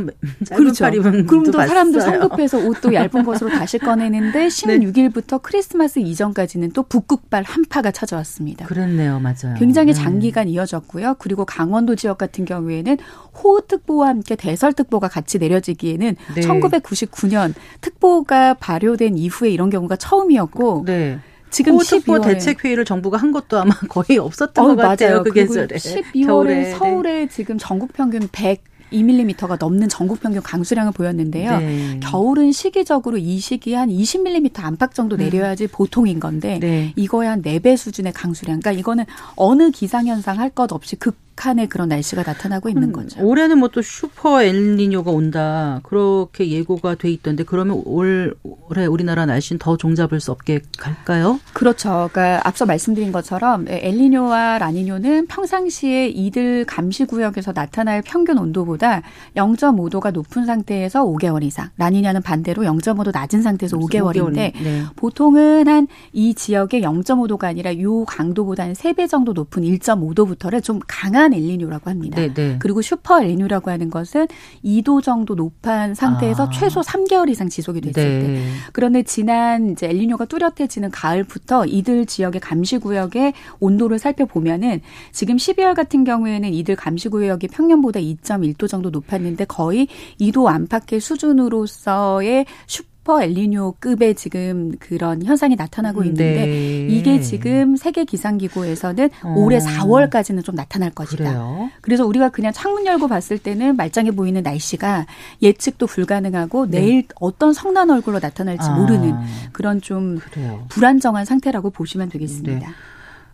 [0.49, 0.85] 그렇죠.
[0.91, 5.39] 그럼 또 사람도 성급해서 옷도 얇은 것으로 다시 꺼내는데 16일부터 네.
[5.41, 8.65] 크리스마스 이전까지는 또 북극발 한파가 찾아왔습니다.
[8.65, 9.55] 그렇네요, 맞아요.
[9.57, 10.01] 굉장히 네.
[10.01, 10.51] 장기간 네.
[10.51, 11.15] 이어졌고요.
[11.19, 12.97] 그리고 강원도 지역 같은 경우에는
[13.43, 16.41] 호우특보와 함께 대설특보가 같이 내려지기에는 네.
[16.41, 21.19] 1999년 특보가 발효된 이후에 이런 경우가 처음이었고 네.
[21.51, 25.09] 지금 호특보 대책 회의를 정부가 한 것도 아마 거의 없었던 어, 것 같아요.
[25.09, 25.23] 맞아요.
[25.23, 25.75] 그 계절에.
[25.75, 26.71] 12월에 겨울에.
[26.71, 31.57] 서울에 지금 전국 평균 100 2mm가 넘는 전국 평균 강수량을 보였는데요.
[31.59, 31.99] 네.
[32.01, 35.19] 겨울은 시기적으로 이 시기에 한 20mm 안팎 정도 음.
[35.19, 35.67] 내려야지 음.
[35.71, 36.93] 보통인 건데 네.
[36.95, 38.59] 이거에 한 4배 수준의 강수량.
[38.59, 43.19] 그러니까 이거는 어느 기상현상 할 것 없이 극 극한의 그런 날씨가 나타나고 있는 음, 거죠.
[43.25, 49.59] 올해는 뭐 또 슈퍼 엘니뇨가 온다 그렇게 예고가 돼 있던데 그러면 올 올해 우리나라 날씨는
[49.59, 51.39] 더 종잡을 수 없게 갈까요?
[51.53, 52.09] 그렇죠.
[52.11, 59.03] 그러니까 앞서 말씀드린 것처럼 엘니뇨와 라니뇨는 평상시에 이들 감시 구역에서 나타날 평균 온도보다
[59.37, 64.83] 0.5도가 높은 상태에서 5개월 이상, 라니냐는 반대로 0.5도 낮은 상태에서 5개월인데 네.
[64.97, 71.30] 보통은 한 이 지역의 0.5도가 아니라 요 강도보다 는 3배 정도 높은 1.5도부터를 좀 강한
[71.31, 72.17] 강한 엘니뇨라고 합니다.
[72.17, 72.33] 네네.
[72.33, 72.55] 네.
[72.59, 74.27] 그리고 슈퍼 엘니뇨라고 하는 것은
[74.63, 76.49] 2도 정도 높은 상태에서 아.
[76.49, 78.19] 최소 3개월 이상 지속이 됐을 네.
[78.19, 78.43] 때.
[78.73, 86.03] 그런데 지난 이제 엘니뇨가 뚜렷해지는 가을부터 이들 지역의 감시 구역의 온도를 살펴보면은 지금 12월 같은
[86.03, 89.87] 경우에는 이들 감시 구역이 평년보다 2.1도 정도 높았는데 거의
[90.19, 96.87] 2도 안팎의 수준으로서의 슈 슈퍼 엘니뇨급의 지금 그런 현상이 나타나고 음, 있는데 네.
[96.87, 99.33] 이게 지금 세계 기상기구에서는 어.
[99.37, 101.23] 올해 4월까지는 좀 나타날 것이다.
[101.23, 101.71] 그래요?
[101.81, 105.07] 그래서 우리가 그냥 창문 열고 봤을 때는 말짱해 보이는 날씨가
[105.41, 106.79] 예측도 불가능하고 네.
[106.79, 108.75] 내일 어떤 성난 얼굴로 나타날지 아.
[108.75, 109.15] 모르는
[109.51, 110.65] 그런 좀 그래요.
[110.69, 112.67] 불안정한 상태라고 보시면 되겠습니다.
[112.67, 112.73] 네.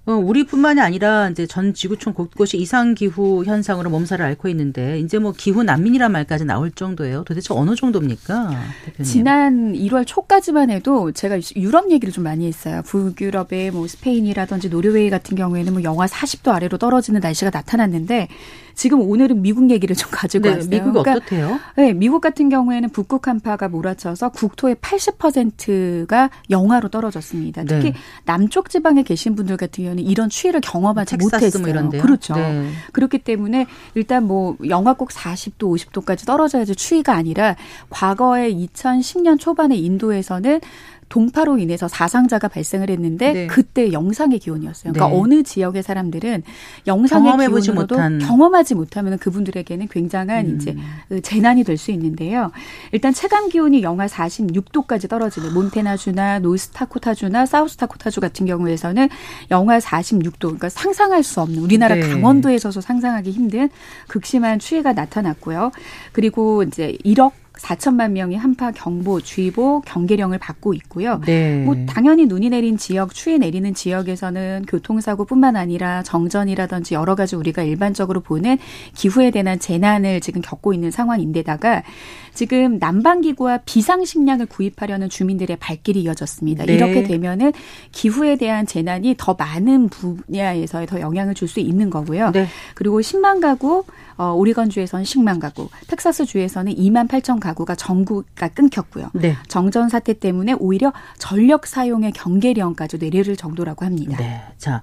[0.07, 5.33] 어, 우리뿐만이 아니라 이제 전 지구촌 곳곳이 이상 기후 현상으로 몸살을 앓고 있는데 이제 뭐
[5.35, 7.25] 기후 난민이란 말까지 나올 정도예요.
[7.25, 8.51] 도대체 어느 정도입니까?
[8.85, 9.03] 대표님.
[9.03, 12.81] 지난 1월 초까지만 해도 제가 유럽 얘기를 좀 많이 했어요.
[12.85, 18.29] 북유럽의 뭐 스페인이라든지 노르웨이 같은 경우에는 뭐 영하 40도 아래로 떨어지는 날씨가 나타났는데
[18.77, 20.69] 지금 오늘은 미국 얘기를 좀 가지고 네, 왔어요.
[20.69, 21.59] 미국 그러니까, 어떻대요?
[21.75, 27.63] 네, 미국 같은 경우에는 북극 한파가 몰아쳐서 국토의 80%가 영하로 떨어졌습니다.
[27.63, 27.97] 특히 네.
[28.25, 31.61] 남쪽 지방에 계신 분들 같은 경우는 이런 추위를 경험하지 뭐 못했어요.
[31.61, 32.03] 뭐 이런데요?
[32.03, 32.35] 그렇죠.
[32.35, 32.69] 네.
[32.91, 37.55] 그렇기 때문에 일단 뭐 영하 꼭 40도, 50도까지 떨어져야지 추위가 아니라
[37.89, 40.61] 과거에 2010년 초반에 인도에서는
[41.09, 43.47] 동파로 인해서 사상자가 발생을 했는데 네.
[43.47, 44.93] 그때 영상의 기온이었어요.
[44.93, 45.21] 그러니까 네.
[45.21, 46.43] 어느 지역의 사람들은
[46.85, 48.19] 영상의 기온으로도 못한.
[48.19, 50.55] 경험하지 못하면 그분들에게는 굉장한 음.
[50.57, 50.75] 이제
[51.07, 52.51] 그 재난이 될 수 있는데요.
[52.91, 59.09] 일단 체감 기온이 영하 46도까지 떨어지는 몬테나주나 노스타코타주나 사우스타코타주 같은 경우에서는
[59.51, 62.01] 영하 46도 그러니까 상상할 수 없는 우리나라 네.
[62.01, 63.69] 강원도에 서서 상상하기 힘든
[64.07, 65.71] 극심한 추위가 나타났고요.
[66.11, 71.19] 그리고 이제 1억 4천만 명이 한파 경보, 주의보, 경계령을 받고 있고요.
[71.25, 71.63] 네.
[71.63, 78.21] 뭐 당연히 눈이 내린 지역, 추위 내리는 지역에서는 교통사고뿐만 아니라 정전이라든지 여러 가지 우리가 일반적으로
[78.21, 78.57] 보는
[78.93, 81.83] 기후에 대한 재난을 지금 겪고 있는 상황인데다가
[82.33, 86.65] 지금 난방기구와 비상식량을 구입하려는 주민들의 발길이 이어졌습니다.
[86.65, 86.75] 네.
[86.75, 87.51] 이렇게 되면은
[87.91, 92.31] 기후에 대한 재난이 더 많은 분야에서 더 영향을 줄 수 있는 거고요.
[92.31, 92.45] 네.
[92.75, 93.85] 그리고 10만 가구
[94.17, 99.11] 어, 오리건 주에서는 10만 가구, 텍사스 주에서는 2만 8천 가구가 전구가 끊겼고요.
[99.13, 99.35] 네.
[99.47, 104.17] 정전 사태 때문에 오히려 전력 사용의 경계령까지 내릴 정도라고 합니다.
[104.17, 104.41] 네.
[104.57, 104.81] 자.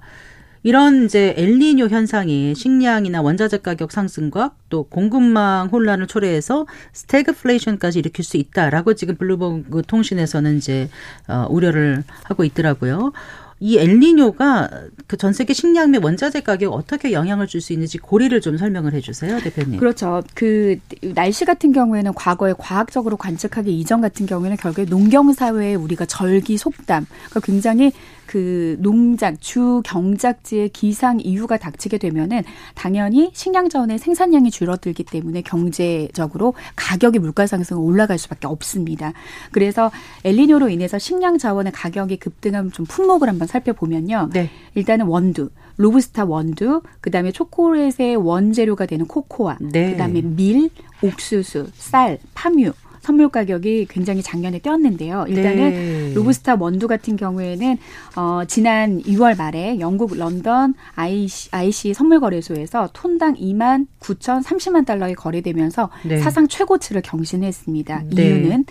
[0.65, 8.37] 이런 이제 엘니뇨 현상이 식량이나 원자재 가격 상승과 또 공급망 혼란을 초래해서 스태그플레이션까지 일으킬 수
[8.37, 10.89] 있다라고 지금 블룸버그 통신에서는 이제
[11.27, 13.11] 어, 우려를 하고 있더라고요.
[13.59, 14.69] 이 엘니뇨가
[15.07, 18.93] 그 전 세계 식량 및 원자재 가격 어떻게 영향을 줄 수 있는지 고리를 좀 설명을
[18.93, 19.79] 해주세요, 대표님.
[19.79, 20.21] 그렇죠.
[20.33, 20.77] 그
[21.13, 27.05] 날씨 같은 경우에는 과거에 과학적으로 관측하기 이전 같은 경우에는 결국에 농경 사회에 우리가 절기 속담,
[27.29, 27.91] 그러니까 굉장히
[28.25, 36.53] 그 농작 주 경작지의 기상 이유가 닥치게 되면은 당연히 식량 자원의 생산량이 줄어들기 때문에 경제적으로
[36.75, 39.13] 가격이 물가 상승 올라갈 수밖에 없습니다.
[39.51, 39.91] 그래서
[40.23, 44.29] 엘리뇨로 인해서 식량 자원의 가격이 급등한 좀 품목을 한번 살펴보면요.
[44.33, 44.49] 네.
[44.75, 49.91] 일단은 원두, 로브스타 원두, 그다음에 초콜릿의 원재료가 되는 코코아, 네.
[49.91, 50.69] 그다음에 밀,
[51.01, 52.73] 옥수수, 쌀, 파뮤
[53.05, 55.25] 선물 가격이 굉장히 작년에 뛰었는데요.
[55.27, 56.13] 일단은 네.
[56.15, 57.77] 로브스타 원두 같은 경우에는
[58.15, 65.13] 어 지난 6월 말에 영국 런던 IC, IC 선물 거래소에서 톤당 2만 9천 30만 달러에
[65.13, 66.17] 거래되면서 네.
[66.17, 68.05] 사상 최고치를 경신했습니다.
[68.15, 68.25] 네.
[68.25, 68.65] 이유는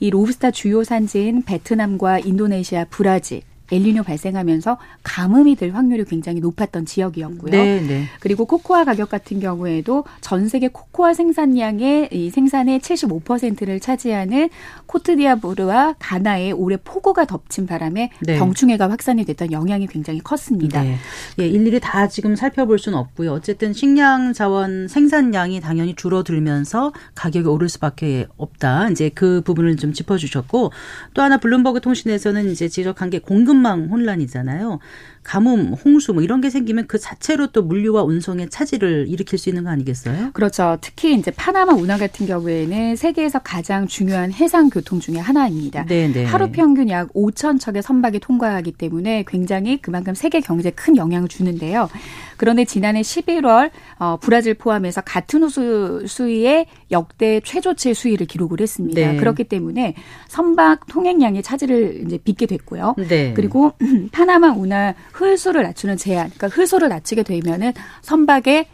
[0.00, 3.40] 이 로브스타 주요 산지인 베트남과 인도네시아, 브라질
[3.70, 7.50] 엘리뇨 발생하면서 가뭄이 될 확률이 굉장히 높았던 지역이었고요.
[7.50, 8.04] 네, 네.
[8.20, 14.48] 그리고 코코아 가격 같은 경우에도 전 세계 코코아 생산량의 이 생산의 75%를 차지하는
[14.86, 18.38] 코트디아부르와 가나에 올해 폭우가 덮친 바람에 네.
[18.38, 20.82] 병충해가 확산이 됐던 영향이 굉장히 컸습니다.
[20.82, 20.96] 네.
[21.38, 23.32] 예, 일일이 다 지금 살펴볼 수는 없고요.
[23.32, 28.88] 어쨌든 식량 자원 생산량이 당연히 줄어들면서 가격이 오를 수밖에 없다.
[28.90, 30.72] 이제 그 부분을 좀 짚어주셨고
[31.14, 34.78] 또 하나 블룸버그 통신에서는 이제 지적한 게 공급 공급망 혼란이잖아요.
[35.22, 39.64] 가뭄, 홍수 뭐 이런 게 생기면 그 자체로 또 물류와 운송의 차질을 일으킬 수 있는
[39.64, 40.30] 거 아니겠어요?
[40.32, 40.78] 그렇죠.
[40.80, 45.84] 특히 이제 파나마 운하 같은 경우에는 세계에서 가장 중요한 해상 교통 중의 하나입니다.
[45.84, 46.12] 네네.
[46.12, 46.24] 네.
[46.24, 51.90] 하루 평균 약 5천 척의 선박이 통과하기 때문에 굉장히 그만큼 세계 경제에 큰 영향을 주는데요.
[52.38, 59.00] 그런데 지난해 11월 어, 브라질 포함해서 같은 수, 수위의 역대 최저치 수위를 기록을 했습니다.
[59.00, 59.16] 네.
[59.16, 59.94] 그렇기 때문에
[60.28, 62.94] 선박 통행량이 차질을 이제 빚게 됐고요.
[63.08, 63.34] 네.
[63.34, 63.72] 그리고
[64.12, 67.72] 파나마 운하 흘수를 낮추는 제한, 그러니까 흘수를 낮추게 되면은
[68.02, 68.66] 선박에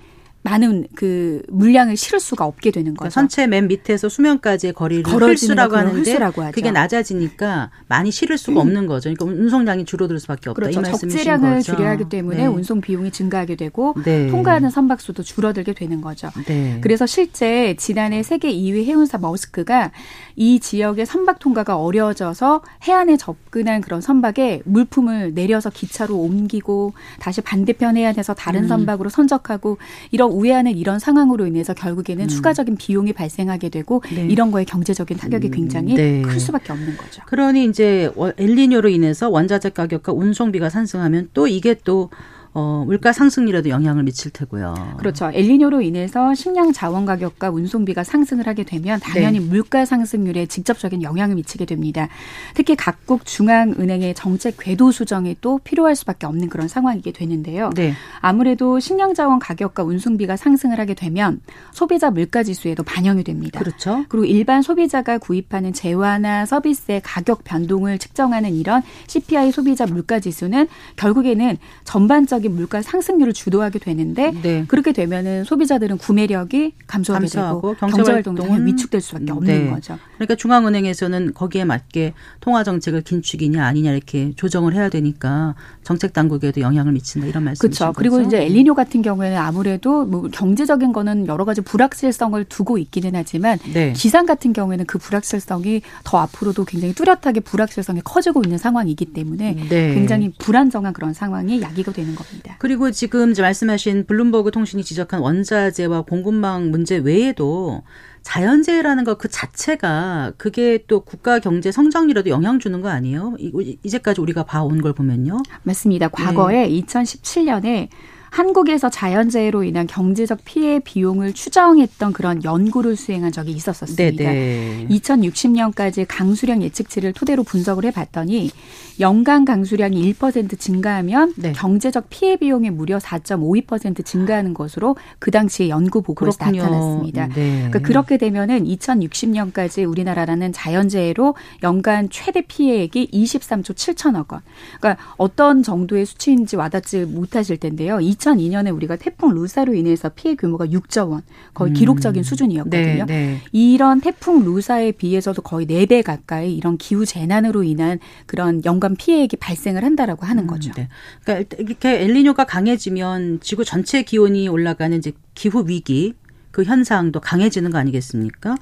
[0.44, 2.98] 많은 그 물량을 실을 수가 없게 되는 거죠.
[2.98, 6.52] 그러니까 선체 맨 밑에서 수면까지의 거리를 흘수라고 하는데 하죠.
[6.52, 8.66] 그게 낮아지니까 많이 실을 수가 음.
[8.66, 9.12] 없는 거죠.
[9.14, 10.60] 그러니까 운송량이 줄어들 수밖에 없다.
[10.60, 10.82] 그렇죠.
[10.82, 12.46] 적재량을 줄여야 하기 때문에 네.
[12.46, 14.28] 운송 비용이 증가하게 되고 네.
[14.28, 16.28] 통과하는 선박 수도 줄어들게 되는 거죠.
[16.44, 16.78] 네.
[16.82, 19.92] 그래서 실제 지난해 세계 2위 해운사 머스크가
[20.36, 27.96] 이 지역의 선박 통과가 어려워져서 해안에 접근한 그런 선박에 물품을 내려서 기차로 옮기고 다시 반대편
[27.96, 28.68] 해안에서 다른 음.
[28.68, 29.78] 선박으로 선적하고
[30.10, 32.28] 이런 우회하는 이런 상황으로 인해서 결국에는 음.
[32.28, 34.26] 추가적인 비용이 발생하게 되고 네.
[34.26, 36.22] 이런 거에 경제적인 타격이 음, 굉장히 네.
[36.22, 37.22] 클 수밖에 없는 거죠.
[37.26, 42.10] 그러니 이제 엘리뇨로 인해서 원자재 가격과 운송비가 상승하면 또 이게 또
[42.54, 44.94] 어, 물가 상승이라도 영향을 미칠 테고요.
[44.98, 45.28] 그렇죠.
[45.34, 49.44] 엘니뇨로 인해서 식량 자원 가격과 운송비가 상승을 하게 되면 당연히 네.
[49.44, 52.08] 물가 상승률에 직접적인 영향을 미치게 됩니다.
[52.54, 57.70] 특히 각국 중앙은행의 정책 궤도 수정이 또 필요할 수밖에 없는 그런 상황이게 되는데요.
[57.74, 57.92] 네.
[58.20, 61.40] 아무래도 식량 자원 가격과 운송비가 상승을 하게 되면
[61.72, 63.58] 소비자 물가 지수에도 반영이 됩니다.
[63.58, 64.04] 그렇죠.
[64.08, 71.56] 그리고 일반 소비자가 구입하는 재화나 서비스의 가격 변동을 측정하는 이런 CPI 소비자 물가 지수는 결국에는
[71.82, 74.64] 전반적 전반적인 물가 상승률을 주도하게 되는데 네.
[74.68, 79.70] 그렇게 되면은 소비자들은 구매력이 감소하게 되고 경제 활동이 위축될 수밖에 없는 네.
[79.70, 79.98] 거죠.
[80.16, 86.92] 그러니까 중앙은행에서는 거기에 맞게 통화 정책을 긴축이냐 아니냐 이렇게 조정을 해야 되니까 정책 당국에도 영향을
[86.92, 87.92] 미친다 이런 말씀이죠.
[87.92, 87.92] 그렇죠.
[87.96, 93.58] 그리고 이제 엘리뇨 같은 경우에는 아무래도 뭐 경제적인 거는 여러 가지 불확실성을 두고 있기는 하지만
[93.72, 93.92] 네.
[93.94, 99.94] 기상 같은 경우에는 그 불확실성이 더 앞으로도 굉장히 뚜렷하게 불확실성이 커지고 있는 상황이기 때문에 네.
[99.94, 102.33] 굉장히 불안정한 그런 상황이 야기가 되는 겁니다.
[102.34, 102.56] 겁니다.
[102.58, 107.82] 그리고 지금 말씀하신 블룸버그 통신이 지적한 원자재와 공급망 문제 외에도
[108.22, 113.36] 자연재해라는 것 그 자체가 그게 또 국가 경제 성장률에도 영향 주는 거 아니에요?
[113.38, 115.38] 이제까지 우리가 봐온 걸 보면요.
[115.62, 116.08] 맞습니다.
[116.08, 116.80] 과거에 네.
[116.82, 117.88] 2017년에
[118.34, 124.24] 한국에서 자연재해로 인한 경제적 피해 비용을 추정했던 그런 연구를 수행한 적이 있었었습니다.
[124.24, 124.88] 네네.
[124.90, 128.50] 2060년까지 강수량 예측치를 토대로 분석을 해봤더니
[128.98, 131.52] 연간 강수량이 1% 증가하면 네.
[131.52, 137.28] 경제적 피해 비용이 무려 4.52% 증가하는 것으로 그 당시에 연구 보고에서 나타났습니다.
[137.28, 137.56] 네.
[137.68, 144.42] 그러니까 그렇게 되면은 2060년까지 우리나라라는 자연재해로 연간 최대 피해액이 23조 7천억 원.
[144.80, 147.98] 그러니까 어떤 정도의 수치인지 와닿지 못하실 텐데요.
[148.24, 151.74] 2002년에 우리가 태풍 루사로 인해서 피해 규모가 6조 원, 거의 음.
[151.74, 153.04] 기록적인 수준이었거든요.
[153.06, 153.40] 네, 네.
[153.52, 159.84] 이런 태풍 루사에 비해서도 거의 4배 가까이 이런 기후 재난으로 인한 그런 연간 피해액이 발생을
[159.84, 160.70] 한다라고 하는 음, 거죠.
[160.70, 160.88] 음, 네.
[161.24, 166.14] 그러니까 이렇게 엘리뇨가 강해지면 지구 전체 기온이 올라가는 이제 기후 위기
[166.50, 168.54] 그 현상도 강해지는 거 아니겠습니까?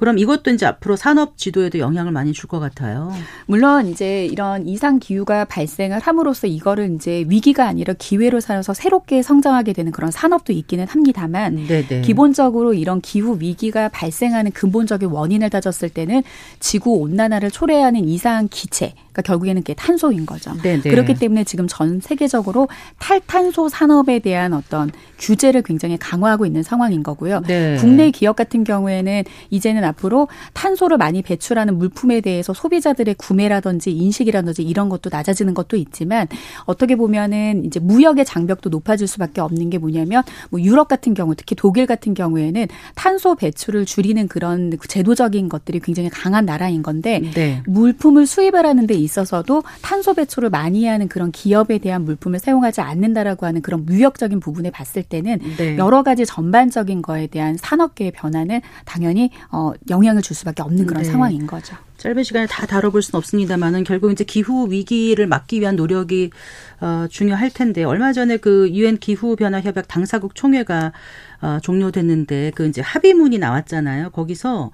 [0.00, 3.12] 그럼 이것도 이제 앞으로 산업 지도에도 영향을 많이 줄 것 같아요.
[3.46, 9.72] 물론 이제 이런 이상 기후가 발생을 함으로써 이거를 이제 위기가 아니라 기회로 살아서 새롭게 성장하게
[9.72, 12.00] 되는 그런 산업도 있기는 합니다만 네네.
[12.00, 16.22] 기본적으로 이런 기후 위기가 발생하는 근본적인 원인을 따졌을 때는
[16.58, 20.54] 지구 온난화를 초래하는 이상 기체 그러니까 결국에는 그게 탄소인 거죠.
[20.62, 20.82] 네네.
[20.82, 27.42] 그렇기 때문에 지금 전 세계적으로 탈탄소 산업에 대한 어떤 규제를 굉장히 강화하고 있는 상황인 거고요.
[27.46, 27.76] 네.
[27.78, 34.88] 국내 기업 같은 경우에는 이제는 앞으로 탄소를 많이 배출하는 물품에 대해서 소비자들의 구매라든지 인식이라든지 이런
[34.88, 36.26] 것도 낮아지는 것도 있지만
[36.64, 41.54] 어떻게 보면은 이제 무역의 장벽도 높아질 수밖에 없는 게 뭐냐면 뭐 유럽 같은 경우 특히
[41.56, 47.62] 독일 같은 경우에는 탄소 배출을 줄이는 그런 제도적인 것들이 굉장히 강한 나라인 건데 네.
[47.66, 53.62] 물품을 수입을 하는데 있어서도 탄소 배출을 많이 하는 그런 기업에 대한 물품을 사용하지 않는다라고 하는
[53.62, 55.76] 그런 무역적인 부분에 봤을 때는 네.
[55.76, 61.10] 여러 가지 전반적인 거에 대한 산업계의 변화는 당연히 어 영향을 줄 수밖에 없는 그런 네.
[61.10, 61.76] 상황인 거죠.
[62.00, 66.30] 짧은 시간에 다 다뤄볼 수는 없습니다만은 결국 이제 기후 위기를 막기 위한 노력이
[66.80, 70.92] 어, 중요할 텐데 얼마 전에 그 유엔 기후 변화 협약 당사국 총회가
[71.42, 74.10] 어, 종료됐는데 그 이제 합의문이 나왔잖아요.
[74.10, 74.70] 거기서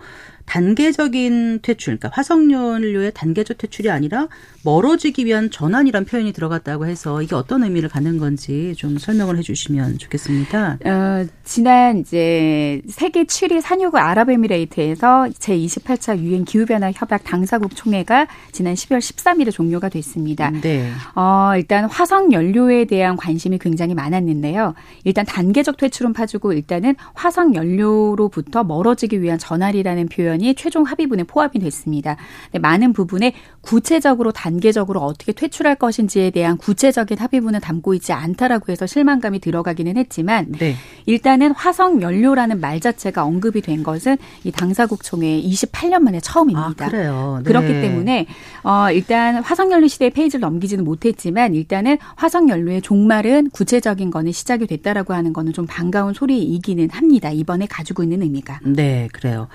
[0.46, 4.28] 단계적인 퇴출, 그러니까 화석연료의 단계적 퇴출이 아니라
[4.64, 10.78] 멀어지기 위한 전환이란 표현이 들어갔다고 해서 이게 어떤 의미를 갖는 건지 좀 설명을 해주시면 좋겠습니다.
[10.84, 18.74] 어, 지난 이제 세계 7위 산유국 아랍에미레이트에서 제 28차 유엔 기후변화 협약 당사국 총회가 지난
[18.74, 20.50] 12월 13일에 종료가 됐습니다.
[20.50, 20.90] 네.
[21.14, 24.74] 어, 일단 화석 연료에 대한 관심이 굉장히 많았는데요.
[25.04, 32.16] 일단 단계적 퇴출은 파주고 일단은 화석 연료로부터 멀어지기 위한 전환이라는 표현이 최종 합의문에 포함이 됐습니다.
[32.60, 33.32] 많은 부분에
[33.66, 40.46] 구체적으로 단계적으로 어떻게 퇴출할 것인지에 대한 구체적인 합의문은 담고 있지 않다라고 해서 실망감이 들어가기는 했지만
[40.52, 40.76] 네.
[41.06, 46.86] 일단은 화석 연료라는 말 자체가 언급이 된 것은 이 당사국 총회 28년 만에 처음입니다.
[46.86, 47.40] 아, 그래요.
[47.42, 47.48] 네.
[47.48, 48.26] 그렇기 때문에
[48.62, 54.68] 어 일단 화석 연료 시대의 페이지를 넘기지는 못했지만 일단은 화석 연료의 종말은 구체적인 거는 시작이
[54.68, 57.30] 됐다라고 하는 거는 좀 반가운 소리이기는 합니다.
[57.30, 58.60] 이번에 가지고 있는 의미가.
[58.62, 59.48] 네, 그래요.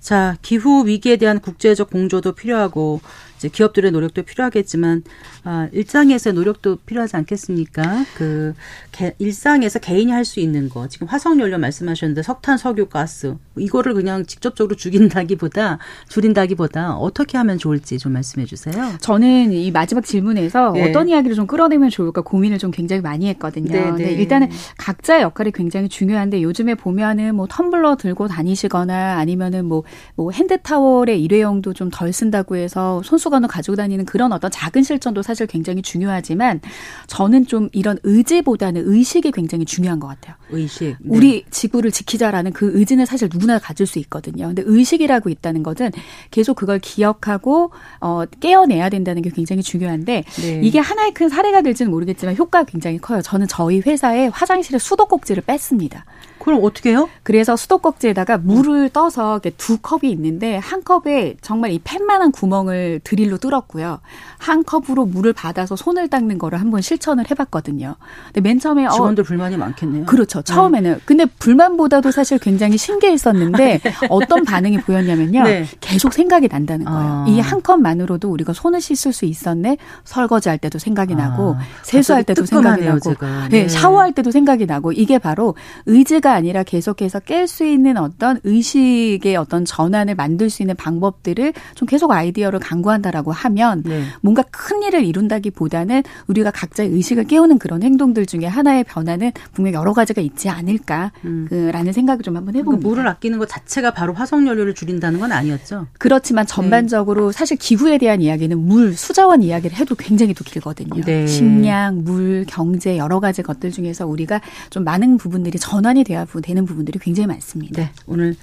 [0.00, 3.00] 자, 기후 위기에 대한 국제적 공조도 필요하고
[3.38, 5.02] 이제 기업들의 노력도 필요하겠지만
[5.44, 8.04] 아, 일상에서의 노력도 필요하지 않겠습니까?
[8.16, 8.54] 그
[8.92, 13.94] 개, 일상에서 개인이 할 수 있는 거 지금 화석 연료 말씀하셨는데 석탄, 석유, 가스 이거를
[13.94, 18.92] 그냥 직접적으로 죽인다기보다 줄인다기보다 어떻게 하면 좋을지 좀 말씀해 주세요.
[19.00, 20.90] 저는 이 마지막 질문에서 네.
[20.90, 23.72] 어떤 이야기를 좀 끌어내면 좋을까 고민을 좀 굉장히 많이 했거든요.
[23.72, 24.12] 네, 네.
[24.12, 31.22] 일단은 각자의 역할이 굉장히 중요한데 요즘에 보면은 뭐 텀블러 들고 다니시거나 아니면은 뭐, 뭐 핸드타월의
[31.22, 35.82] 일회용도 좀 덜 쓴다고 해서 손수 건을 가지고 다니는 그런 어떤 작은 실천도 사실 굉장히
[35.82, 36.60] 중요하지만
[37.06, 40.36] 저는 좀 이런 의지보다는 의식이 굉장히 중요한 것 같아요.
[40.50, 40.84] 의식.
[40.84, 40.96] 네.
[41.04, 44.46] 우리 지구를 지키자라는 그 의지는 사실 누구나 가질 수 있거든요.
[44.46, 45.90] 근데 의식이라고 있다는 것은
[46.30, 50.60] 계속 그걸 기억하고 어 깨어내야 된다는 게 굉장히 중요한데 네.
[50.62, 53.22] 이게 하나의 큰 사례가 될지는 모르겠지만 효과가 굉장히 커요.
[53.22, 56.04] 저는 저희 회사에 화장실에 수도꼭지를 뺐습니다.
[56.48, 57.10] 그럼 어떻게 해요?
[57.24, 63.36] 그래서 수도꼭지에다가 물을 떠서 이렇게 두 컵이 있는데 한 컵에 정말 이 팬만한 구멍을 드릴로
[63.36, 64.00] 뚫었고요.
[64.38, 67.96] 한 컵으로 물을 받아서 손을 닦는 거를 한번 실천을 해봤거든요.
[68.28, 70.06] 근데 맨 처음에 어, 직원들 어, 불만이 많겠네요.
[70.06, 70.40] 그렇죠.
[70.40, 71.00] 처음에는 네.
[71.04, 73.92] 근데 불만보다도 사실 굉장히 신기했었는데 네.
[74.08, 75.42] 어떤 반응이 보였냐면요.
[75.42, 75.66] 네.
[75.80, 77.10] 계속 생각이 난다는 거예요.
[77.10, 77.24] 아.
[77.28, 79.76] 이한 컵만으로도 우리가 손을 씻을 수 있었네.
[80.04, 81.60] 설거지할 때도 생각이 나고 아.
[81.82, 83.14] 세수할 때도 생각이 나고
[83.50, 83.64] 네.
[83.64, 83.68] 네.
[83.68, 89.64] 샤워할 때도 생각이 나고 이게 바로 의지가 아니라 계속해서 깰 수 있는 어떤 의식의 어떤
[89.64, 94.04] 전환을 만들 수 있는 방법들을 좀 계속 아이디어를 강구한다라고 하면 네.
[94.22, 99.92] 뭔가 큰 일을 이룬다기보다는 우리가 각자의 의식을 깨우는 그런 행동들 중에 하나의 변화는 분명 여러
[99.92, 101.92] 가지가 있지 않을까라는 음.
[101.92, 102.80] 생각을 좀 한번 해봅니다.
[102.80, 105.86] 그러니까 물을 아끼는 것 자체가 바로 화석 연료를 줄인다는 건 아니었죠.
[105.98, 106.52] 그렇지만 네.
[106.54, 107.36] 전반적으로 네.
[107.36, 111.02] 사실 기후에 대한 이야기는 물, 수자원 이야기를 해도 굉장히 또 길거든요.
[111.02, 111.26] 네.
[111.26, 116.98] 식량, 물, 경제 여러 가지 것들 중에서 우리가 좀 많은 부분들이 전환이 돼야 되는 부분들이
[116.98, 117.82] 굉장히 많습니다.
[117.82, 118.34] 네, 오늘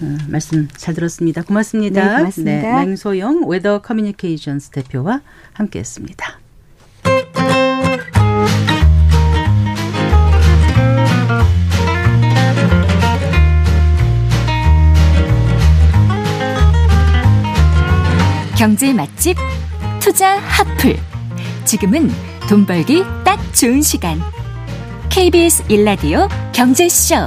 [0.00, 1.42] 어, 말씀 잘 들었습니다.
[1.42, 2.04] 고맙습니다.
[2.04, 2.80] 네, 고맙습니다.
[2.80, 6.40] 네, 맹소영 웨더 커뮤니케이션스 대표와 함께했습니다.
[18.56, 19.36] 경제 맛집
[20.00, 20.96] 투자 핫플.
[21.66, 22.08] 지금은
[22.48, 24.18] 돈 벌기 딱 좋은 시간.
[25.16, 27.26] KBS 일라디오 경제쇼.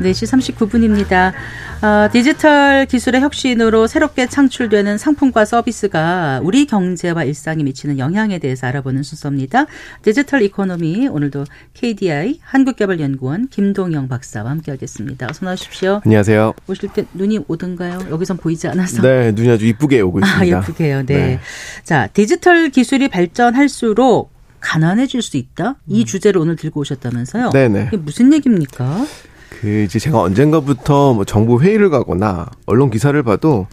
[0.00, 1.34] 4시 39분입니다.
[1.80, 9.04] 어, 디지털 기술의 혁신으로 새롭게 창출되는 상품과 서비스가 우리 경제와 일상에 미치는 영향에 대해서 알아보는
[9.04, 9.66] 순서입니다.
[10.02, 15.28] 디지털 economy 오늘도 KDI 한국개발연구원 김동영 박사와 함께하겠습니다.
[15.30, 16.00] 어서 나오십시오.
[16.04, 16.54] 안녕하세요.
[16.66, 18.08] 오실 때 눈이 오던가요?
[18.10, 19.00] 여기선 보이지 않아서.
[19.00, 20.56] 네, 눈이 아주 이쁘게 오고 있습니다.
[20.56, 21.06] 아, 예쁘게요.
[21.06, 21.14] 네.
[21.14, 21.40] 네.
[21.84, 25.76] 자, 디지털 기술이 발전할수록 가난해질 수 있다?
[25.86, 26.04] 이 음.
[26.04, 27.50] 주제를 오늘 들고 오셨다면서요?
[27.50, 27.84] 네네.
[27.88, 29.06] 이게 무슨 얘기입니까?
[29.48, 33.66] 그 이제 제가 언젠가부터 뭐 정부 회의를 가거나 언론 기사를 봐도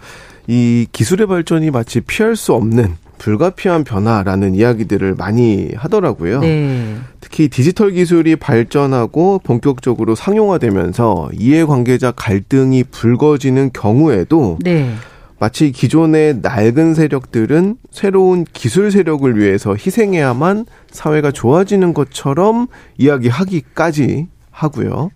[0.47, 6.41] 이 기술의 발전이 마치 피할 수 없는 불가피한 변화라는 이야기들을 많이 하더라고요.
[6.41, 6.95] 네.
[7.21, 14.93] 특히 디지털 기술이 발전하고 본격적으로 상용화되면서 이해관계자 갈등이 불거지는 경우에도 네.
[15.39, 22.67] 마치 기존의 낡은 세력들은 새로운 기술 세력을 위해서 희생해야만 사회가 좋아지는 것처럼
[22.97, 25.11] 이야기하기까지 하고요.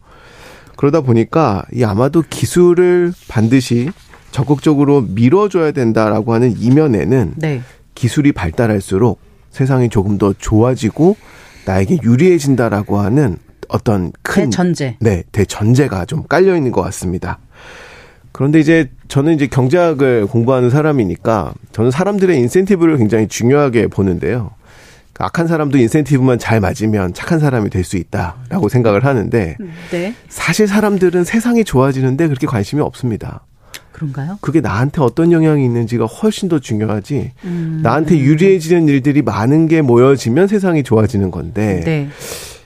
[0.80, 3.90] 그러다 보니까 이 아마도 기술을 반드시
[4.32, 7.62] 적극적으로 밀어줘야 된다라고 하는 이면에는 네.
[7.96, 9.20] 기술이 발달할수록
[9.50, 11.18] 세상이 조금 더 좋아지고
[11.66, 13.36] 나에게 유리해진다라고 하는
[13.68, 17.40] 어떤 큰 대전제 네 대전제가 좀 깔려 있는 것 같습니다.
[18.32, 24.52] 그런데 이제 저는 이제 경제학을 공부하는 사람이니까 저는 사람들의 인센티브를 굉장히 중요하게 보는데요.
[25.20, 29.58] 악한 사람도 인센티브만 잘 맞으면 착한 사람이 될 수 있다라고 생각을 하는데
[29.92, 30.16] 네.
[30.28, 33.46] 사실 사람들은 세상이 좋아지는데 그렇게 관심이 없습니다.
[33.92, 34.38] 그런가요?
[34.42, 37.32] 그게 나한테 어떤 영향이 있는지가 훨씬 더 중요하지.
[37.44, 37.80] 음.
[37.84, 41.82] 나한테 유리해지는 일들이 많은 게 모여지면 세상이 좋아지는 건데.
[41.84, 42.10] 네.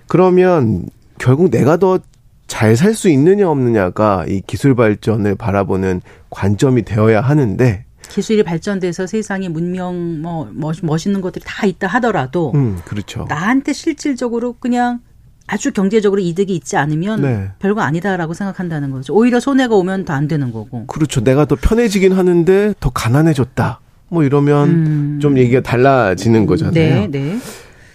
[0.07, 0.85] 그러면
[1.17, 1.99] 결국 내가 더
[2.45, 9.49] 잘 살 수 있느냐 없느냐가 이 기술 발전을 바라보는 관점이 되어야 하는데 기술이 발전돼서 세상에
[9.49, 10.47] 문명 뭐
[10.83, 13.25] 멋있는 것들이 다 있다 하더라도 음, 그렇죠.
[13.27, 14.99] 나한테 실질적으로 그냥
[15.47, 17.49] 아주 경제적으로 이득이 있지 않으면 네.
[17.57, 19.15] 별거 아니다라고 생각한다는 거죠.
[19.15, 20.85] 오히려 손해가 오면 더 안 되는 거고.
[20.85, 21.23] 그렇죠.
[21.23, 23.79] 내가 더 편해지긴 하는데 더 가난해졌다.
[24.09, 25.19] 뭐 이러면 음.
[25.19, 26.73] 좀 얘기가 달라지는 거잖아요.
[26.73, 27.39] 네, 네.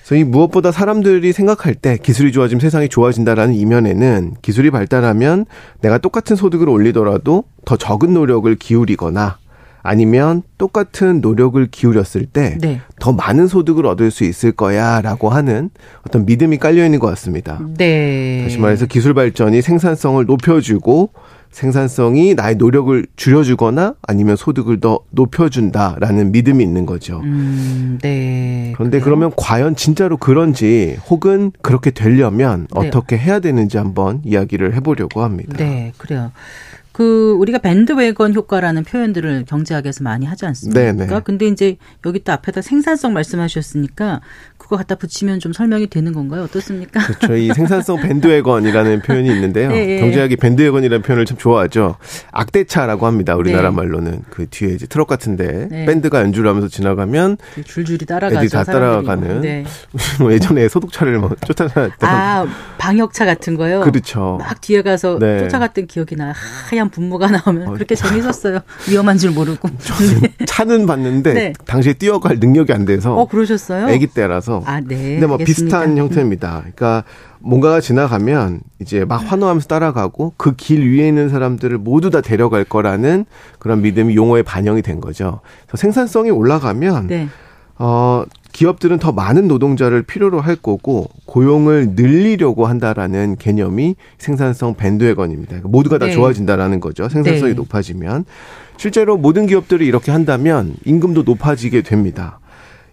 [0.04, 5.46] 그래서 이 무엇보다 사람들이 생각할 때 기술이 좋아지면 세상이 좋아진다라는 이면에는 기술이 발달하면
[5.80, 9.38] 내가 똑같은 소득을 올리더라도 더 적은 노력을 기울이거나
[9.88, 12.80] 아니면 똑같은 노력을 기울였을 때더 네.
[13.16, 15.70] 많은 소득을 얻을 수 있을 거야라고 하는
[16.06, 17.58] 어떤 믿음이 깔려 있는 것 같습니다.
[17.78, 18.42] 네.
[18.42, 21.12] 다시 말해서 기술 발전이 생산성을 높여주고
[21.52, 27.20] 생산성이 나의 노력을 줄여주거나 아니면 소득을 더 높여준다라는 믿음이 있는 거죠.
[27.20, 28.74] 음, 네.
[28.76, 29.00] 그런데?
[29.00, 32.88] 그러면 과연 진짜로 그런지 혹은 그렇게 되려면 네.
[32.88, 35.56] 어떻게 해야 되는지 한번 이야기를 해보려고 합니다.
[35.56, 36.30] 네, 그래요.
[36.98, 40.80] 그 우리가 밴드웨건 효과라는 표현들을 경제학에서 많이 하지 않습니까?
[40.80, 41.20] 네네.
[41.22, 44.20] 근데 이제 여기 또 앞에다 생산성 말씀하셨으니까
[44.68, 46.42] 그거 갖다 붙이면 좀 설명이 되는 건가요?
[46.42, 47.00] 어떻습니까?
[47.16, 47.34] 그렇죠.
[47.36, 49.70] 이 생산성 밴드웨건이라는 표현이 있는데요.
[49.70, 49.98] 네.
[49.98, 51.96] 경제학이 밴드웨건이라는 표현을 참 좋아하죠.
[52.32, 53.34] 악대차라고 합니다.
[53.34, 53.76] 우리나라 네.
[53.76, 55.86] 말로는 그 뒤에 이제 트럭 같은데 네.
[55.86, 58.36] 밴드가 연주를 하면서 지나가면 줄줄이 따라가죠.
[58.36, 59.40] 애들이 다 따라가는.
[59.40, 59.64] 네.
[60.20, 62.10] 뭐 예전에 소독차를 뭐 쫓아다녔던.
[62.10, 62.46] 아
[62.76, 63.80] 방역차 같은 거요.
[63.80, 64.36] 그렇죠.
[64.38, 65.38] 막 뒤에 가서 네.
[65.44, 66.34] 쫓아갔던 기억이 나.
[66.68, 68.60] 하얀 분모가 나오면 어, 그렇게 재밌었어요.
[68.90, 69.66] 위험한 줄 모르고.
[70.20, 70.44] 네.
[70.44, 71.52] 차는 봤는데 네.
[71.64, 73.16] 당시에 뛰어갈 능력이 안 돼서.
[73.16, 73.86] 어 그러셨어요?
[73.86, 74.57] 아기 때라서.
[74.66, 74.86] 아 네.
[75.12, 75.44] 근데 뭐 알겠습니다.
[75.78, 76.58] 비슷한 형태입니다.
[76.60, 77.04] 그러니까
[77.40, 83.24] 뭔가가 지나가면 이제 막 환호하면서 따라가고 그 길 위에 있는 사람들을 모두 다 데려갈 거라는
[83.58, 85.40] 그런 믿음이 용어에 반영이 된 거죠.
[85.66, 87.28] 그래서 생산성이 올라가면 네.
[87.78, 95.48] 어 기업들은 더 많은 노동자를 필요로 할 거고 고용을 늘리려고 한다라는 개념이 생산성 밴드웨건입니다.
[95.50, 96.12] 그러니까 모두가 다 네.
[96.12, 97.08] 좋아진다라는 거죠.
[97.08, 97.54] 생산성이 네.
[97.54, 98.24] 높아지면
[98.78, 102.40] 실제로 모든 기업들이 이렇게 한다면 임금도 높아지게 됩니다.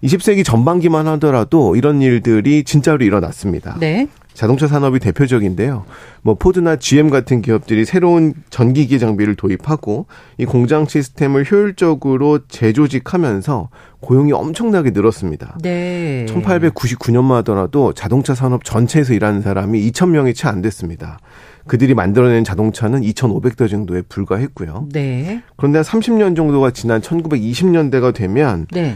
[0.04, 3.78] 20세기 전반기만 하더라도 이런 일들이 진짜로 일어났습니다.
[3.80, 4.08] 네.
[4.34, 5.86] 자동차 산업이 대표적인데요.
[6.22, 13.70] 뭐 포드나 GM 같은 기업들이 새로운 전기기 장비를 도입하고 이 공장 시스템을 효율적으로 재조직하면서
[14.02, 15.58] 고용이 엄청나게 늘었습니다.
[15.62, 16.26] 네.
[16.28, 21.18] 1899년만 하더라도 자동차 산업 전체에서 일하는 사람이 2,000명이 채 안 됐습니다.
[21.66, 24.90] 그들이 만들어낸 자동차는 2,500대 정도에 불과했고요.
[24.92, 25.42] 네.
[25.56, 28.96] 그런데 30년 정도가 지난 1920년대가 되면 네.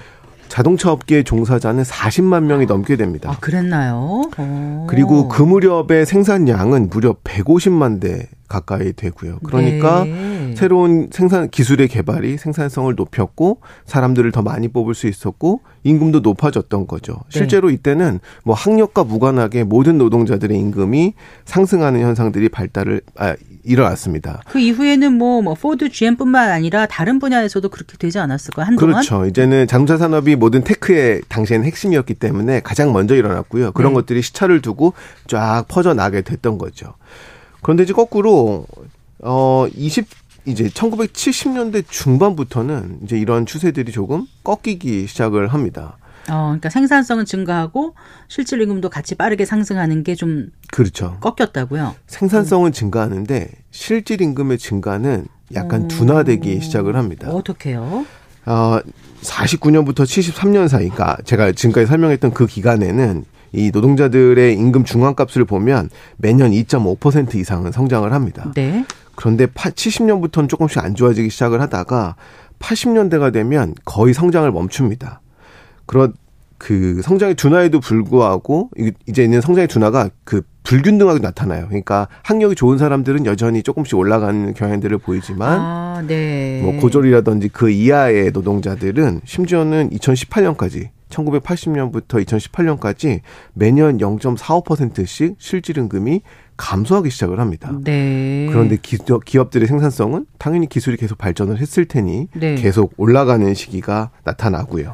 [0.50, 3.32] 자동차 업계의 종사자는 40만 명이 넘게 됩니다.
[3.32, 4.24] 아, 그랬나요?
[4.38, 4.88] 오.
[4.88, 9.40] 그리고 그 무렵의 생산량은 무려 150만 대 가까이 되고요.
[9.44, 10.56] 그러니까 네.
[10.56, 17.14] 새로운 생산 기술의 개발이 생산성을 높였고 사람들을 더 많이 뽑을 수 있었고 임금도 높아졌던 거죠.
[17.14, 17.40] 네.
[17.40, 21.14] 실제로 이때는 뭐 학력과 무관하게 모든 노동자들의 임금이
[21.46, 24.42] 상승하는 현상들이 발달을 아, 일어났습니다.
[24.48, 28.66] 그 이후에는 뭐, 뭐 포드, GM뿐만 아니라 다른 분야에서도 그렇게 되지 않았을까요?
[28.66, 28.94] 한동안?
[28.96, 29.26] 그렇죠.
[29.26, 33.74] 이제는 자동차 산업이 모든 tech의 당시에는 핵심이었기 때문에 가장 먼저 일어났고요.
[33.74, 33.96] 그런 네.
[33.96, 34.94] 것들이 시차를 두고
[35.28, 36.96] 쫙 퍼져 나게 됐던 거죠.
[37.62, 38.66] 그런데 이제 거꾸로
[39.22, 40.08] 어 20
[40.46, 45.98] 이제 1970년대 중반부터는 이제 이런 추세들이 조금 꺾이기 시작을 합니다.
[46.30, 47.96] 어, 그러니까 생산성은 증가하고
[48.28, 51.18] 실질 임금도 같이 빠르게 상승하는 게 좀 그렇죠.
[51.22, 51.96] 꺾였다고요.
[52.08, 52.72] 생산성은 음.
[52.72, 55.88] 증가하는데 실질 임금의 증가는 약간 오.
[55.88, 57.30] 둔화되기 시작을 합니다.
[57.30, 58.06] 어떻게요?
[58.46, 58.80] 어,
[59.22, 66.52] 49년부터 73년 사이, 그러니까 제가 지금까지 설명했던 그 기간에는 이 노동자들의 임금 중앙값을 보면 매년
[66.52, 68.52] 2.5% 이상은 성장을 합니다.
[68.56, 68.86] 네.
[69.16, 72.16] 그런데 70년부터는 조금씩 안 좋아지기 시작을 하다가
[72.60, 75.22] 80년대가 되면 거의 성장을 멈춥니다.
[75.86, 76.14] 그런
[76.58, 78.70] 그 성장의 둔화에도 불구하고
[79.08, 81.66] 이제 있는 성장의 둔화가 그 불균등하게 나타나요.
[81.68, 86.62] 그러니까 학력이 좋은 사람들은 여전히 조금씩 올라가는 경향들을 보이지만 아, 네.
[86.62, 93.22] 뭐 고졸이라든지 그 이하의 노동자들은 심지어는 2018년까지 1980년부터 2018년까지
[93.54, 96.22] 매년 0.45%씩 실질임금이
[96.58, 97.72] 감소하기 시작을 합니다.
[97.84, 98.48] 네.
[98.50, 102.56] 그런데 기업 들의 생산성은 당연히 기술이 계속 발전을 했을 테니 네.
[102.56, 104.94] 계속 올라가는 시기가 나타나고요.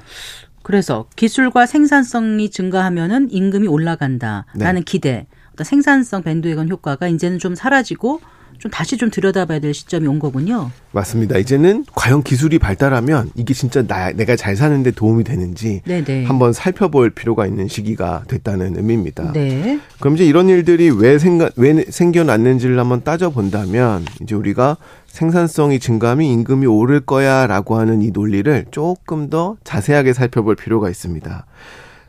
[0.62, 4.82] 그래서 기술과 생산성이 증가하면은 임금이 올라간다라는 네.
[4.86, 5.28] 기대,
[5.62, 8.22] 생산성 밴드웨건 효과가 이제는 좀 사라지고
[8.60, 10.72] 좀 다시 좀 들여다봐야 될 시점이 온 거군요.
[10.92, 11.38] 맞습니다.
[11.38, 16.26] 이제는 과연 기술이 발달하면 이게 진짜 나, 내가 잘 사는데 도움이 되는지 네네.
[16.26, 19.32] 한번 살펴볼 필요가 있는 시기가 됐다는 의미입니다.
[19.34, 19.80] 네.
[20.00, 24.78] 그럼 이제 이런 일들이 왜, 생가, 왜 생겨났는지를 한번 따져본다면 이제 우리가
[25.08, 31.46] 생산성이 증가하면 임금이 오를 거야라고 하는 이 논리를 조금 더 자세하게 살펴볼 필요가 있습니다.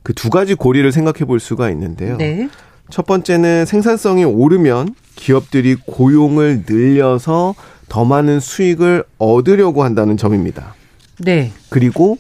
[0.03, 2.16] 그 두 가지 고리를 생각해 볼 수가 있는데요.
[2.16, 2.49] 네.
[2.91, 7.55] 첫 번째는 생산성이 오르면 기업들이 고용을 늘려서
[7.89, 10.74] 더 많은 수익을 얻으려고 한다는 점입니다.
[11.18, 11.53] 네.
[11.70, 12.18] 그리고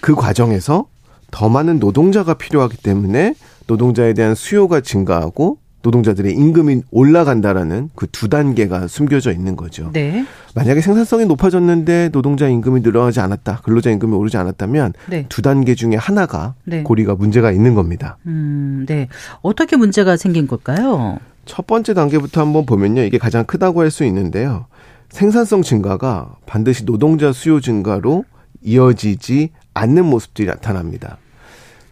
[0.00, 0.86] 그 과정에서
[1.30, 3.34] 더 많은 노동자가 필요하기 때문에
[3.66, 9.90] 노동자에 대한 수요가 증가하고 노동자들의 임금이 올라간다라는 그 두 단계가 숨겨져 있는 거죠.
[9.92, 10.24] 네.
[10.54, 15.26] 만약에 생산성이 높아졌는데 노동자 임금이 늘어나지 않았다, 근로자 임금이 오르지 않았다면 네.
[15.28, 16.82] 두 단계 중에 하나가 네.
[16.82, 18.16] 고리가 문제가 있는 겁니다.
[18.26, 19.08] 음, 네.
[19.42, 21.18] 어떻게 문제가 생긴 걸까요?
[21.44, 24.66] 첫 번째 단계부터 한번 보면요, 이게 가장 크다고 할 수 있는데요.
[25.10, 28.24] 생산성 증가가 반드시 노동자 수요 증가로
[28.62, 31.18] 이어지지 않는 모습들이 나타납니다.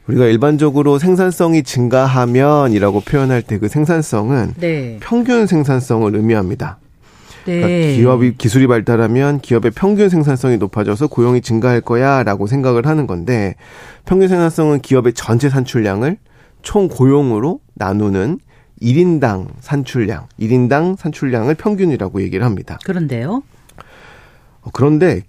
[0.09, 4.99] 우리가 일반적으로 생산성이 증가하면이라고 표현할 때 그 생산성은 네.
[5.01, 6.79] 평균 생산성을 의미합니다.
[7.45, 7.61] 네.
[7.61, 13.55] 그러니까 기업이 기술이 발달하면 기업의 평균 생산성이 높아져서 고용이 증가할 거야라고 생각을 하는 건데
[14.05, 16.17] 평균 생산성은 기업의 전체 산출량을
[16.63, 18.39] 총 고용으로 나누는
[18.81, 22.79] 1인당 산출량, 1인당 산출량을 평균이라고 얘기를 합니다.
[22.85, 23.43] 그런데요?
[24.63, 25.23] 어, 그런데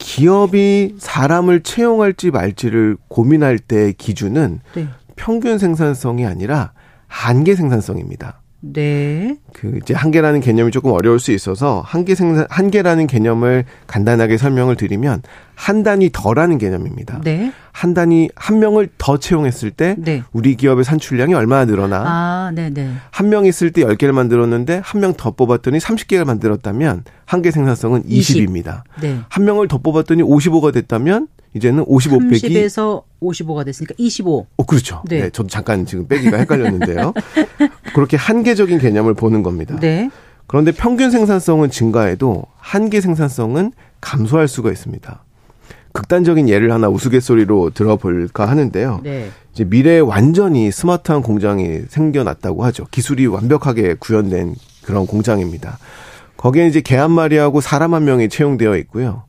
[0.00, 4.88] 기업이 사람을 채용할지 말지를 고민할 때 기준은 네.
[5.14, 6.72] 평균 생산성이 아니라
[7.06, 8.39] 한계 생산성입니다.
[8.62, 9.36] 네.
[9.54, 15.22] 그 이제 한계라는 개념이 조금 어려울 수 있어서 한계 생산 한계라는 개념을 간단하게 설명을 드리면
[15.54, 17.20] 한 단위 더라는 개념입니다.
[17.22, 17.52] 네.
[17.72, 20.22] 한 단위 한 명을 더 채용했을 때 네.
[20.32, 22.02] 우리 기업의 산출량이 얼마나 늘어나?
[22.06, 22.90] 아, 네, 네.
[23.10, 28.82] 한 명 있을 때 10개를 만들었는데 한 명 더 뽑았더니 30개를 만들었다면 한계 생산성은 20입니다.
[29.00, 29.18] 네.
[29.28, 34.46] 한 명을 더 뽑았더니 55가 됐다면 이제는 55 빼기 30에서 55가 됐으니까 25.
[34.56, 35.02] 어, 그렇죠.
[35.08, 35.22] 네.
[35.22, 37.12] 네 저도 잠깐 지금 빼기가 헷갈렸는데요.
[37.94, 39.76] 그렇게 한계적인 개념을 보는 겁니다.
[39.80, 40.10] 네.
[40.46, 45.24] 그런데 평균 생산성은 증가해도 한계 생산성은 감소할 수가 있습니다.
[45.92, 49.00] 극단적인 예를 하나 우스갯소리로 들어볼까 하는데요.
[49.02, 49.30] 네.
[49.52, 52.86] 이제 미래에 완전히 스마트한 공장이 생겨났다고 하죠.
[52.92, 55.78] 기술이 완벽하게 구현된 그런 공장입니다.
[56.36, 59.24] 거기에 이제 개 한 마리하고 사람 한 명이 채용되어 있고요.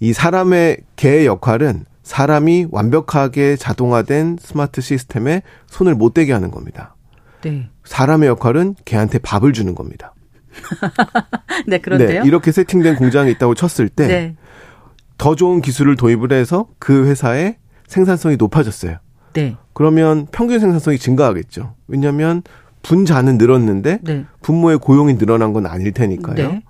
[0.00, 6.94] 이 사람의 개의 역할은 사람이 완벽하게 자동화된 스마트 시스템에 손을 못 대게 하는 겁니다.
[7.42, 7.68] 네.
[7.84, 10.14] 사람의 역할은 걔한테 밥을 주는 겁니다.
[11.66, 12.22] 네, 그런데요.
[12.22, 14.36] 네, 이렇게 세팅된 공장이 있다고 쳤을 때, 네.
[15.18, 18.98] 더 좋은 기술을 도입을 해서 그 회사의 생산성이 높아졌어요.
[19.32, 19.56] 네.
[19.72, 21.74] 그러면 평균 생산성이 증가하겠죠.
[21.88, 22.42] 왜냐하면
[22.82, 24.24] 분자는 늘었는데 네.
[24.42, 26.34] 분모의 고용이 늘어난 건 아닐 테니까요.
[26.36, 26.62] 네.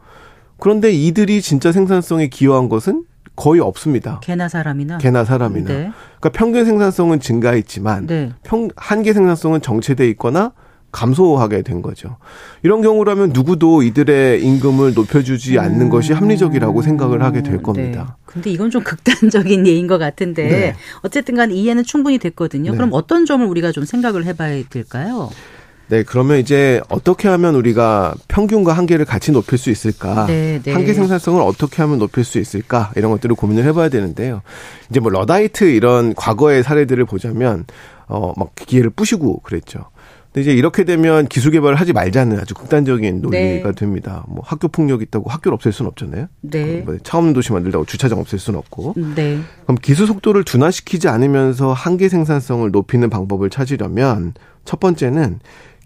[0.58, 3.04] 그런데 이들이 진짜 생산성에 기여한 것은
[3.36, 4.20] 거의 없습니다.
[4.22, 4.98] 개나 사람이나.
[4.98, 5.66] 개나 사람이나.
[5.66, 5.90] 네.
[6.20, 8.32] 그러니까 평균 생산성은 증가했지만 네.
[8.42, 10.52] 평 한계 생산성은 정체돼 있거나
[10.92, 12.18] 감소하게 된 거죠.
[12.62, 15.58] 이런 경우라면 누구도 이들의 임금을 높여주지 음.
[15.58, 17.62] 않는 것이 합리적이라고 생각을 하게 될 네.
[17.62, 18.16] 겁니다.
[18.16, 18.22] 네.
[18.24, 20.74] 근데 이건 좀 극단적인 예인 것 같은데 네.
[21.02, 22.70] 어쨌든 간 이해는 충분히 됐거든요.
[22.70, 22.76] 네.
[22.76, 25.30] 그럼 어떤 점을 우리가 좀 생각을 해봐야 될까요?
[25.88, 30.26] 네, 그러면 이제 어떻게 하면 우리가 평균과 한계를 같이 높일 수 있을까?
[30.26, 30.72] 네, 네.
[30.72, 32.90] 한계 생산성을 어떻게 하면 높일 수 있을까?
[32.96, 34.42] 이런 것들을 고민을 해봐야 되는데요.
[34.90, 37.64] 이제 뭐 러다이트 이런 과거의 사례들을 보자면
[38.06, 39.86] 어막 기계를 부시고 그랬죠.
[40.34, 43.74] 근데 이제 이렇게 되면 기술 개발을 하지 말자는 아주 극단적인 논리가 네.
[43.74, 44.24] 됩니다.
[44.26, 46.26] 뭐 학교 폭력 있다고 학교를 없앨 수는 없잖아요.
[46.40, 46.82] 네.
[46.84, 48.94] 뭐 차원 도시 만들다고 주차장 없앨 수는 없고.
[49.14, 49.38] 네.
[49.62, 55.38] 그럼 기술 속도를 둔화시키지 않으면서 한계 생산성을 높이는 방법을 찾으려면 첫 번째는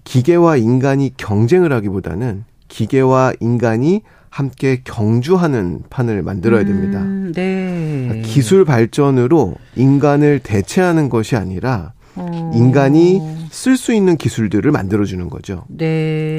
[0.08, 4.00] 기계와 인간이 경쟁을 하기보다는 기계와 인간이
[4.30, 7.02] 함께 경주하는 판을 만들어야 됩니다.
[7.02, 8.22] 음, 네.
[8.24, 12.52] 기술 발전으로 인간을 대체하는 것이 아니라 어.
[12.54, 15.64] 인간이 쓸 수 있는 기술들을 만들어주는 거죠.
[15.68, 16.36] 네.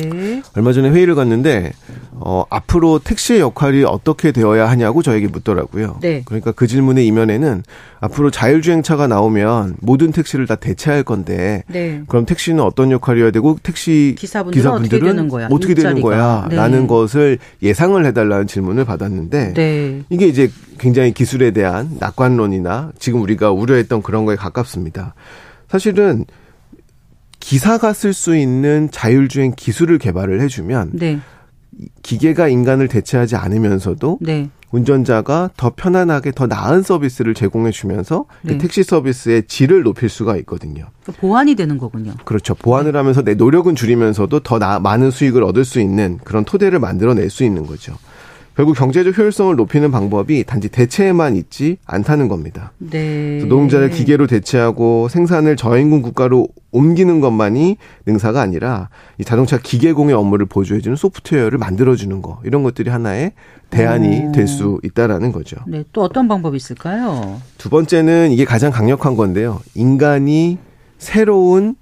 [0.56, 1.74] 얼마 전에 회의를 갔는데
[2.12, 5.98] 어, 앞으로 택시의 역할이 어떻게 되어야 하냐고 저에게 묻더라고요.
[6.02, 6.22] 네.
[6.26, 7.64] 그러니까 그 질문의 이면에는
[8.02, 12.02] 앞으로 자율주행차가 나오면 모든 택시를 다 대체할 건데 네.
[12.08, 15.48] 그럼 택시는 어떤 역할이어야 되고 택시 기사분들은, 기사분들은 어떻게 되는 거야?
[15.50, 16.48] 어떻게 되는 거야?
[16.50, 16.56] 네.
[16.56, 20.04] 라는 것을 예상을 해달라는 질문을 받았는데 네.
[20.10, 25.14] 이게 이제 굉장히 기술에 대한 낙관론이나 지금 우리가 우려했던 그런 거에 가깝습니다.
[25.70, 26.26] 사실은
[27.40, 31.20] 기사가 쓸 수 있는 자율주행 기술을 개발을 해주면 네.
[32.04, 34.50] 기계가 인간을 대체하지 않으면서도 네.
[34.72, 38.54] 운전자가 더 편안하게 더 나은 서비스를 제공해 주면서 그 네.
[38.54, 40.88] 그 택시 서비스의 질을 높일 수가 있거든요.
[41.04, 42.14] 그러니까 보완이 되는 거군요.
[42.26, 42.54] 그렇죠.
[42.54, 47.30] 보완을 하면서 내 노력은 줄이면서도 더 나, 많은 수익을 얻을 수 있는 그런 토대를 만들어낼
[47.30, 47.96] 수 있는 거죠.
[48.60, 52.74] 결국 경제적 효율성을 높이는 방법이 단지 대체에만 있지 않다는 겁니다.
[52.78, 53.38] 네.
[53.38, 60.98] 노동자를 기계로 대체하고 생산을 저임금 국가로 옮기는 것만이 능사가 아니라 이 자동차 기계공의 업무를 보조해주는
[60.98, 63.32] 소프트웨어를 만들어주는 거 이런 것들이 하나의
[63.70, 65.56] 대안이 될 수 있다라는 거죠.
[65.66, 67.40] 네, 또 어떤 방법이 있을까요?
[67.58, 69.62] 두 번째는 이게 가장 강력한 건데요.
[69.74, 70.58] 인간이
[70.98, 71.76] 새로운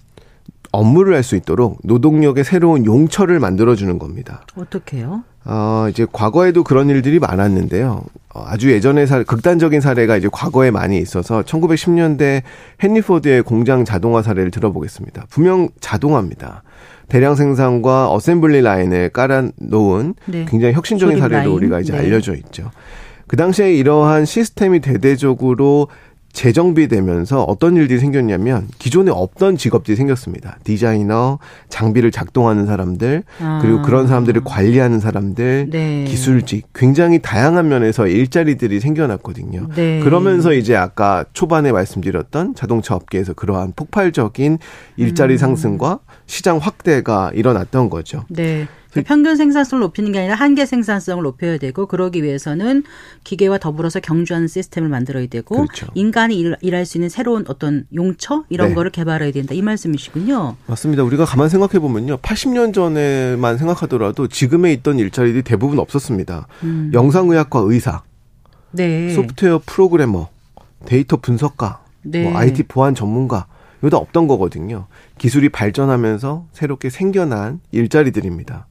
[0.71, 4.45] 업무를 할 수 있도록 노동력의 새로운 용처를 만들어주는 겁니다.
[4.55, 5.23] 어떻게요?
[5.49, 8.03] 어, 이제 과거에도 그런 일들이 많았는데요.
[8.33, 12.41] 어, 아주 예전에 사, 극단적인 사례가 이제 과거에 많이 있어서 1910년대
[12.83, 15.27] 헨리 포드의 공장 자동화 사례를 들어보겠습니다.
[15.29, 16.63] 분명 자동화입니다.
[17.07, 20.45] 대량 생산과 assembly line을 깔아 놓은 네.
[20.49, 21.49] 굉장히 혁신적인 사례로 라인.
[21.49, 21.99] 우리가 이제 네.
[21.99, 22.69] 알려져 있죠.
[23.27, 25.87] 그 당시에 이러한 시스템이 대대적으로
[26.37, 30.59] 재정비되면서 어떤 일들이 생겼냐면 기존에 없던 직업들이 생겼습니다.
[30.63, 33.59] 디자이너, 장비를 작동하는 사람들, 아.
[33.63, 36.03] 그리고 그런 사람들을 관리하는 사람들, 네.
[36.03, 39.69] 기술직, 굉장히 다양한 면에서 일자리들이 생겨났거든요.
[39.75, 39.99] 네.
[40.01, 44.59] 그러면서 이제 아까 초반에 말씀드렸던 자동차 업계에서 그러한 폭발적인
[44.97, 45.37] 일자리 음.
[45.39, 48.25] 상승과 시장 확대가 일어났던 거죠.
[48.29, 48.67] 네.
[48.97, 52.83] 그 평균 생산성을 높이는 게 아니라 한계 생산성을 높여야 되고 그러기 위해서는
[53.23, 55.87] 기계와 더불어서 경주하는 시스템을 만들어야 되고 그렇죠.
[55.93, 58.75] 인간이 일, 일할 수 있는 새로운 어떤 용처 이런 네.
[58.75, 60.55] 거를 개발해야 된다 이 말씀이시군요.
[60.65, 61.03] 맞습니다.
[61.03, 66.47] 우리가 가만 생각해 보면요, 80년 전에만 생각하더라도 지금에 있던 일자리들이 대부분 없었습니다.
[66.63, 66.91] 음.
[66.93, 68.01] 영상의학과 의사,
[68.71, 69.13] 네.
[69.13, 70.29] 소프트웨어 프로그래머,
[70.85, 72.23] 데이터 분석가, 네.
[72.23, 73.47] 뭐 IT 보안 전문가
[73.79, 74.87] 이거 다 없던 거거든요.
[75.17, 78.67] 기술이 발전하면서 새롭게 생겨난 일자리들입니다.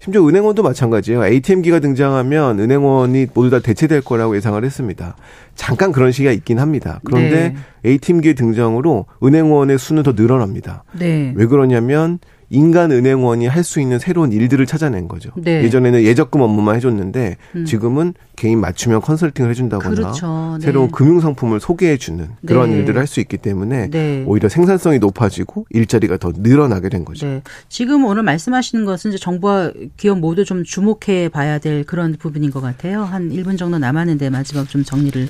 [0.00, 1.26] 심지어 은행원도 마찬가지예요.
[1.26, 5.16] ATM기가 등장하면 은행원이 모두 다 대체될 거라고 예상을 했습니다.
[5.56, 7.00] 잠깐 그런 시기가 있긴 합니다.
[7.04, 7.56] 그런데 네.
[7.84, 10.84] ATM기의 등장으로 은행원의 수는 더 늘어납니다.
[10.98, 11.32] 네.
[11.34, 12.20] 왜 그러냐면
[12.50, 15.30] 인간 은행원이 할 수 있는 새로운 일들을 찾아낸 거죠.
[15.36, 15.62] 네.
[15.64, 17.64] 예전에는 예적금 업무만 해줬는데 음.
[17.66, 20.56] 지금은 개인 맞춤형 컨설팅을 해준다거나 그렇죠.
[20.58, 20.64] 네.
[20.66, 22.78] 새로운 금융 상품을 소개해주는 그런 네.
[22.78, 24.24] 일들을 할 수 있기 때문에 네.
[24.26, 27.26] 오히려 생산성이 높아지고 일자리가 더 늘어나게 된 거죠.
[27.26, 27.42] 네.
[27.68, 32.60] 지금 오늘 말씀하시는 것은 이제 정부와 기업 모두 좀 주목해 봐야 될 그런 부분인 것
[32.60, 33.02] 같아요.
[33.02, 35.28] 한 1분 정도 남았는데 마지막 좀 정리를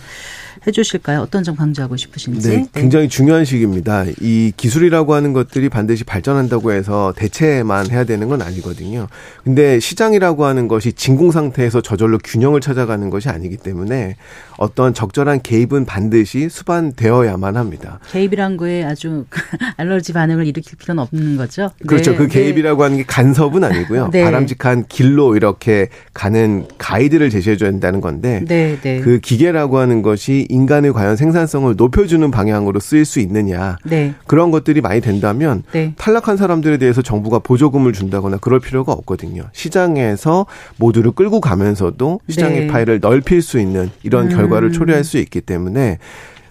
[0.66, 1.20] 해주실까요?
[1.20, 2.48] 어떤 점 강조하고 싶으신지?
[2.48, 4.04] 네, 굉장히 중요한 시기입니다.
[4.20, 9.08] 이 기술이라고 하는 것들이 반드시 발전한다고 해서 대체만 해야 되는 건 아니거든요.
[9.44, 14.16] 근데 시장이라고 하는 것이 진공 상태에서 저절로 균형을 찾아가는 것이 아니기 때문에
[14.58, 18.00] 어떤 적절한 개입은 반드시 수반되어야만 합니다.
[18.10, 19.24] 개입이란 거에 아주
[19.78, 21.70] 알러지 반응을 일으킬 필요는 없는 거죠.
[21.86, 22.14] 그렇죠.
[22.14, 22.26] 그 네.
[22.26, 24.10] 그 개입이라고 하는 게 간섭은 아니고요.
[24.12, 24.24] 네.
[24.24, 29.00] 바람직한 길로 이렇게 가는 가이드를 제시해 줘야 된다는 건데 네, 네.
[29.00, 34.14] 그 기계라고 하는 것이 인간의 과연 생산성을 높여주는 방향으로 쓰일 수 있느냐 네.
[34.26, 35.94] 그런 것들이 많이 된다면 네.
[35.96, 39.44] 탈락한 사람들에 대해서 정부가 보조금을 준다거나 그럴 필요가 없거든요.
[39.52, 40.46] 시장에서
[40.76, 42.66] 모두를 끌고 가면서도 시장의 네.
[42.66, 44.36] 파일을 넓힐 수 있는 이런 음.
[44.48, 45.98] 결과를 초래할 수 있기 때문에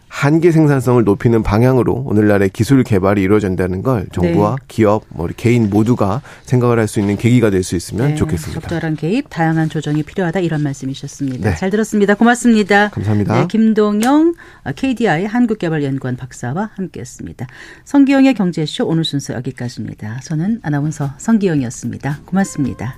[0.10, 4.66] 한계 생산성을 높이는 방향으로 오늘날의 기술 개발이 이루어진다는 걸 정부와 네.
[4.70, 8.16] 기업, 뭐 개인 모두가 생각을 할 수 있는 계기가 될 수 있으면 네.
[8.16, 8.62] 좋겠습니다.
[8.62, 11.50] 적절한 개입, 다양한 조정이 필요하다 이런 말씀이셨습니다.
[11.50, 11.56] 네.
[11.58, 12.16] 잘 들었습니다.
[12.16, 12.90] 고맙습니다.
[12.90, 13.42] 감사합니다.
[13.42, 14.34] 네, 김동영
[14.76, 17.46] KDI 한국개발연구원 박사와 함께했습니다.
[17.84, 20.22] 성기영의 경제쇼 오늘 순서 여기까지입니다.
[20.24, 22.22] 저는 아나운서 성기영이었습니다.
[22.26, 22.96] 고맙습니다.